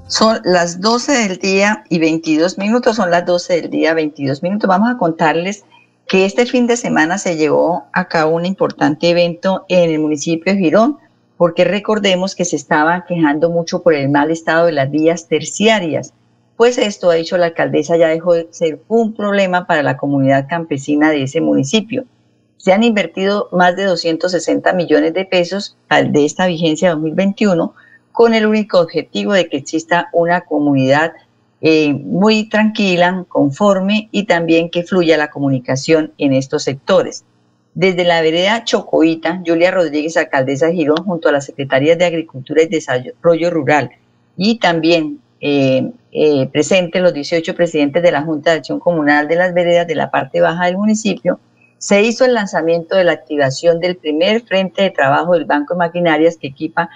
Son 0.09 0.39
las 0.43 0.81
12 0.81 1.11
del 1.11 1.37
día 1.37 1.83
y 1.87 1.99
22 1.99 2.57
minutos, 2.57 2.95
son 2.95 3.11
las 3.11 3.27
12 3.27 3.61
del 3.61 3.69
día 3.69 3.93
22 3.93 4.41
minutos. 4.41 4.67
Vamos 4.67 4.89
a 4.89 4.97
contarles 4.97 5.65
que 6.07 6.25
este 6.25 6.47
fin 6.47 6.65
de 6.65 6.77
semana 6.77 7.19
se 7.19 7.37
llevó 7.37 7.83
a 7.93 8.07
cabo 8.07 8.35
un 8.35 8.47
importante 8.47 9.07
evento 9.07 9.65
en 9.69 9.91
el 9.91 9.99
municipio 9.99 10.51
de 10.51 10.57
Girón, 10.57 10.97
porque 11.37 11.63
recordemos 11.63 12.33
que 12.33 12.43
se 12.43 12.55
estaba 12.55 13.05
quejando 13.05 13.51
mucho 13.51 13.83
por 13.83 13.93
el 13.93 14.09
mal 14.09 14.31
estado 14.31 14.65
de 14.65 14.71
las 14.71 14.89
vías 14.89 15.27
terciarias. 15.27 16.11
Pues 16.57 16.79
esto, 16.79 17.11
ha 17.11 17.13
dicho 17.13 17.37
la 17.37 17.45
alcaldesa, 17.45 17.95
ya 17.95 18.07
dejó 18.07 18.33
de 18.33 18.47
ser 18.49 18.81
un 18.87 19.13
problema 19.13 19.67
para 19.67 19.83
la 19.83 19.95
comunidad 19.95 20.47
campesina 20.49 21.11
de 21.11 21.21
ese 21.21 21.39
municipio. 21.39 22.05
Se 22.57 22.73
han 22.73 22.81
invertido 22.81 23.47
más 23.51 23.75
de 23.75 23.83
260 23.83 24.73
millones 24.73 25.13
de 25.13 25.25
pesos 25.25 25.77
de 25.87 26.25
esta 26.25 26.47
vigencia 26.47 26.89
2021 26.89 27.75
con 28.19 28.33
el 28.33 28.45
único 28.45 28.81
objetivo 28.81 29.31
de 29.31 29.47
que 29.47 29.55
exista 29.55 30.09
una 30.11 30.41
comunidad 30.41 31.13
eh, 31.61 31.93
muy 31.93 32.49
tranquila, 32.49 33.23
conforme 33.29 34.09
y 34.11 34.25
también 34.25 34.69
que 34.69 34.83
fluya 34.83 35.15
la 35.15 35.29
comunicación 35.29 36.11
en 36.17 36.33
estos 36.33 36.63
sectores. 36.63 37.23
Desde 37.75 38.03
la 38.03 38.21
vereda 38.21 38.65
Chocoita, 38.65 39.41
Julia 39.45 39.71
Rodríguez, 39.71 40.17
alcaldesa 40.17 40.65
de 40.65 40.73
Girón, 40.73 41.05
junto 41.05 41.29
a 41.29 41.31
las 41.31 41.45
secretarías 41.45 41.97
de 41.97 42.03
Agricultura 42.03 42.61
y 42.61 42.67
Desarrollo 42.67 43.51
Rural, 43.51 43.91
y 44.35 44.59
también 44.59 45.21
eh, 45.39 45.89
eh, 46.11 46.49
presentes 46.51 47.01
los 47.01 47.13
18 47.13 47.55
presidentes 47.55 48.03
de 48.03 48.11
la 48.11 48.23
Junta 48.23 48.51
de 48.51 48.57
Acción 48.57 48.81
Comunal 48.81 49.29
de 49.29 49.37
las 49.37 49.53
Veredas 49.53 49.87
de 49.87 49.95
la 49.95 50.11
parte 50.11 50.41
baja 50.41 50.65
del 50.65 50.75
municipio, 50.75 51.39
se 51.77 52.01
hizo 52.01 52.25
el 52.25 52.33
lanzamiento 52.33 52.97
de 52.97 53.05
la 53.05 53.13
activación 53.13 53.79
del 53.79 53.95
primer 53.95 54.41
frente 54.41 54.81
de 54.81 54.89
trabajo 54.89 55.35
del 55.35 55.45
Banco 55.45 55.73
de 55.73 55.77
Maquinarias 55.77 56.35
que 56.35 56.47
equipa 56.47 56.89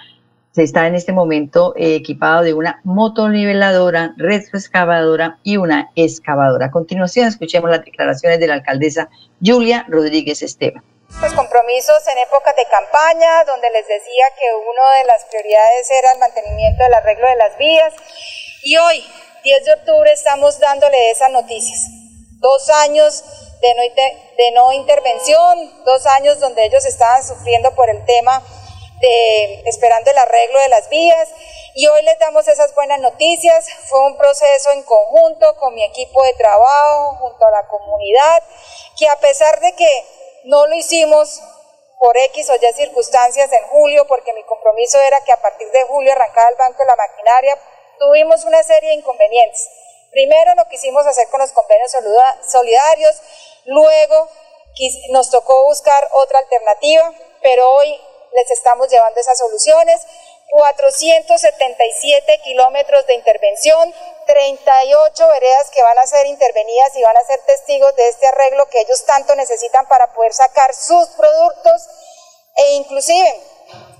se 0.54 0.62
está 0.62 0.86
en 0.86 0.94
este 0.94 1.12
momento 1.12 1.74
eh, 1.76 1.96
equipado 1.96 2.42
de 2.42 2.54
una 2.54 2.80
motoniveladora, 2.84 4.14
retroexcavadora 4.16 5.38
y 5.42 5.56
una 5.56 5.90
excavadora. 5.96 6.66
A 6.66 6.70
continuación, 6.70 7.26
escuchemos 7.26 7.70
las 7.70 7.84
declaraciones 7.84 8.38
de 8.38 8.46
la 8.46 8.54
alcaldesa 8.54 9.08
Julia 9.44 9.84
Rodríguez 9.88 10.42
Esteban. 10.42 10.84
Pues 11.18 11.32
compromisos 11.32 12.06
en 12.06 12.18
épocas 12.18 12.54
de 12.54 12.66
campaña, 12.66 13.44
donde 13.44 13.68
les 13.72 13.88
decía 13.88 14.26
que 14.38 14.46
una 14.54 14.98
de 14.98 15.04
las 15.06 15.24
prioridades 15.24 15.90
era 15.90 16.12
el 16.12 16.18
mantenimiento 16.20 16.84
del 16.84 16.94
arreglo 16.94 17.26
de 17.26 17.36
las 17.36 17.58
vías. 17.58 17.92
Y 18.62 18.76
hoy, 18.76 19.04
10 19.42 19.64
de 19.64 19.72
octubre, 19.72 20.12
estamos 20.12 20.60
dándole 20.60 21.10
esas 21.10 21.32
noticias. 21.32 21.80
Dos 22.38 22.70
años 22.70 23.24
de 23.60 23.74
no, 23.74 23.82
de 24.38 24.50
no 24.52 24.72
intervención, 24.72 25.84
dos 25.84 26.06
años 26.06 26.38
donde 26.38 26.64
ellos 26.64 26.84
estaban 26.86 27.24
sufriendo 27.24 27.74
por 27.74 27.90
el 27.90 28.04
tema 28.04 28.40
esperando 29.00 30.10
el 30.10 30.18
arreglo 30.18 30.60
de 30.60 30.68
las 30.68 30.88
vías 30.88 31.28
y 31.74 31.86
hoy 31.88 32.02
les 32.02 32.18
damos 32.18 32.46
esas 32.46 32.74
buenas 32.74 33.00
noticias. 33.00 33.66
Fue 33.88 34.00
un 34.06 34.16
proceso 34.16 34.70
en 34.72 34.82
conjunto 34.84 35.56
con 35.56 35.74
mi 35.74 35.84
equipo 35.84 36.22
de 36.22 36.34
trabajo, 36.34 37.16
junto 37.16 37.44
a 37.46 37.50
la 37.50 37.66
comunidad, 37.66 38.42
que 38.96 39.08
a 39.08 39.16
pesar 39.16 39.60
de 39.60 39.72
que 39.74 40.04
no 40.44 40.66
lo 40.66 40.74
hicimos 40.76 41.42
por 41.98 42.16
X 42.16 42.50
o 42.50 42.54
Y 42.54 42.72
circunstancias 42.74 43.50
en 43.52 43.64
julio, 43.68 44.06
porque 44.06 44.32
mi 44.34 44.44
compromiso 44.44 45.00
era 45.00 45.20
que 45.24 45.32
a 45.32 45.40
partir 45.40 45.70
de 45.70 45.84
julio 45.84 46.12
arrancaba 46.12 46.50
el 46.50 46.56
banco 46.56 46.78
de 46.78 46.86
la 46.86 46.96
maquinaria, 46.96 47.58
tuvimos 47.98 48.44
una 48.44 48.62
serie 48.62 48.90
de 48.90 48.96
inconvenientes. 48.96 49.68
Primero 50.10 50.54
lo 50.54 50.68
quisimos 50.68 51.06
hacer 51.06 51.28
con 51.28 51.40
los 51.40 51.52
convenios 51.52 51.92
solidarios, 52.46 53.20
luego 53.64 54.28
nos 55.10 55.30
tocó 55.30 55.64
buscar 55.64 56.08
otra 56.12 56.38
alternativa, 56.38 57.12
pero 57.42 57.68
hoy 57.74 58.00
les 58.34 58.50
estamos 58.50 58.88
llevando 58.88 59.20
esas 59.20 59.38
soluciones. 59.38 60.00
477 60.50 62.38
kilómetros 62.44 63.06
de 63.06 63.14
intervención, 63.14 63.94
38 64.26 65.28
veredas 65.28 65.70
que 65.70 65.82
van 65.82 65.98
a 65.98 66.06
ser 66.06 66.26
intervenidas 66.26 66.94
y 66.96 67.02
van 67.02 67.16
a 67.16 67.24
ser 67.24 67.40
testigos 67.40 67.96
de 67.96 68.08
este 68.08 68.26
arreglo 68.26 68.68
que 68.68 68.80
ellos 68.80 69.04
tanto 69.04 69.34
necesitan 69.34 69.88
para 69.88 70.12
poder 70.12 70.32
sacar 70.32 70.74
sus 70.74 71.08
productos 71.16 71.88
e 72.56 72.74
inclusive 72.74 73.40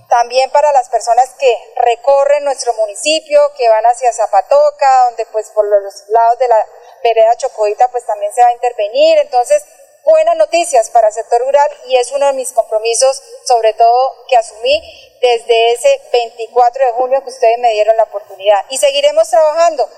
también 0.07 0.49
para 0.51 0.71
las 0.71 0.87
personas 0.89 1.29
que 1.39 1.57
recorren 1.77 2.43
nuestro 2.43 2.73
municipio, 2.73 3.39
que 3.57 3.67
van 3.67 3.83
hacia 3.85 4.13
Zapatoca, 4.13 5.05
donde 5.05 5.25
pues 5.27 5.49
por 5.49 5.65
los 5.65 6.07
lados 6.09 6.39
de 6.39 6.47
la 6.47 6.65
vereda 7.03 7.35
Chocoita 7.35 7.87
pues 7.89 8.05
también 8.05 8.31
se 8.33 8.41
va 8.41 8.47
a 8.47 8.53
intervenir. 8.53 9.17
Entonces, 9.17 9.63
buenas 10.05 10.37
noticias 10.37 10.91
para 10.91 11.07
el 11.07 11.13
sector 11.13 11.41
rural 11.41 11.67
y 11.87 11.97
es 11.97 12.11
uno 12.11 12.27
de 12.27 12.33
mis 12.33 12.51
compromisos, 12.51 13.21
sobre 13.43 13.73
todo 13.73 14.25
que 14.29 14.37
asumí 14.37 14.81
desde 15.19 15.71
ese 15.71 16.01
24 16.13 16.85
de 16.85 16.91
junio 16.93 17.23
que 17.23 17.29
ustedes 17.29 17.57
me 17.57 17.71
dieron 17.71 17.97
la 17.97 18.03
oportunidad. 18.03 18.63
Y 18.69 18.77
seguiremos 18.77 19.27
trabajando 19.27 19.89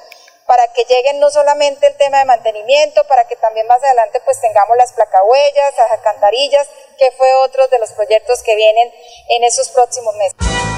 para 0.46 0.72
que 0.72 0.86
lleguen 0.86 1.20
no 1.20 1.30
solamente 1.30 1.88
el 1.88 1.98
tema 1.98 2.20
de 2.20 2.26
mantenimiento, 2.26 3.04
para 3.04 3.28
que 3.28 3.36
también 3.36 3.68
más 3.68 3.84
adelante 3.84 4.22
pues 4.24 4.40
tengamos 4.40 4.78
las 4.78 4.94
placahuellas, 4.94 5.78
las 5.78 5.92
alcantarillas, 5.92 6.68
que 6.98 7.12
fue 7.12 7.34
otro 7.36 7.68
de 7.68 7.80
los 7.80 7.92
proyectos 7.92 8.42
que 8.44 8.56
vienen 8.56 8.94
en 9.28 9.44
esos 9.44 9.70
próximos 9.70 10.16
meses. 10.16 10.77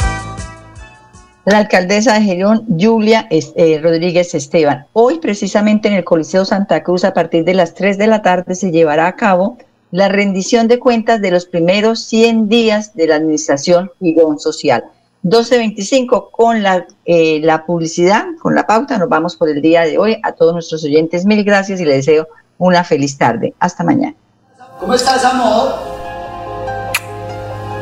La 1.49 1.57
alcaldesa 1.57 2.13
de 2.13 2.21
Girón, 2.21 2.63
Julia 2.79 3.27
eh, 3.31 3.79
Rodríguez 3.81 4.35
Esteban. 4.35 4.85
Hoy, 4.93 5.17
precisamente 5.17 5.87
en 5.87 5.95
el 5.95 6.03
Coliseo 6.03 6.45
Santa 6.45 6.83
Cruz, 6.83 7.03
a 7.03 7.15
partir 7.15 7.43
de 7.43 7.55
las 7.55 7.73
3 7.73 7.97
de 7.97 8.05
la 8.05 8.21
tarde, 8.21 8.53
se 8.53 8.69
llevará 8.69 9.07
a 9.07 9.15
cabo 9.15 9.57
la 9.89 10.09
rendición 10.09 10.67
de 10.67 10.77
cuentas 10.77 11.21
de 11.21 11.31
los 11.31 11.47
primeros 11.47 12.03
100 12.03 12.49
días 12.49 12.93
de 12.93 13.07
la 13.07 13.15
administración 13.15 13.89
Girón 13.99 14.37
Social. 14.37 14.83
12.25 15.23 16.29
con 16.29 16.61
la, 16.61 16.85
eh, 17.05 17.39
la 17.41 17.65
publicidad, 17.65 18.25
con 18.39 18.53
la 18.53 18.67
pauta. 18.67 18.99
Nos 18.99 19.09
vamos 19.09 19.35
por 19.35 19.49
el 19.49 19.59
día 19.59 19.81
de 19.85 19.97
hoy. 19.97 20.19
A 20.21 20.33
todos 20.33 20.53
nuestros 20.53 20.83
oyentes, 20.83 21.25
mil 21.25 21.43
gracias 21.43 21.81
y 21.81 21.85
les 21.85 22.05
deseo 22.05 22.27
una 22.59 22.83
feliz 22.83 23.17
tarde. 23.17 23.55
Hasta 23.59 23.83
mañana. 23.83 24.13
¿Cómo 24.79 24.93
estás, 24.93 25.25
amor? 25.25 25.73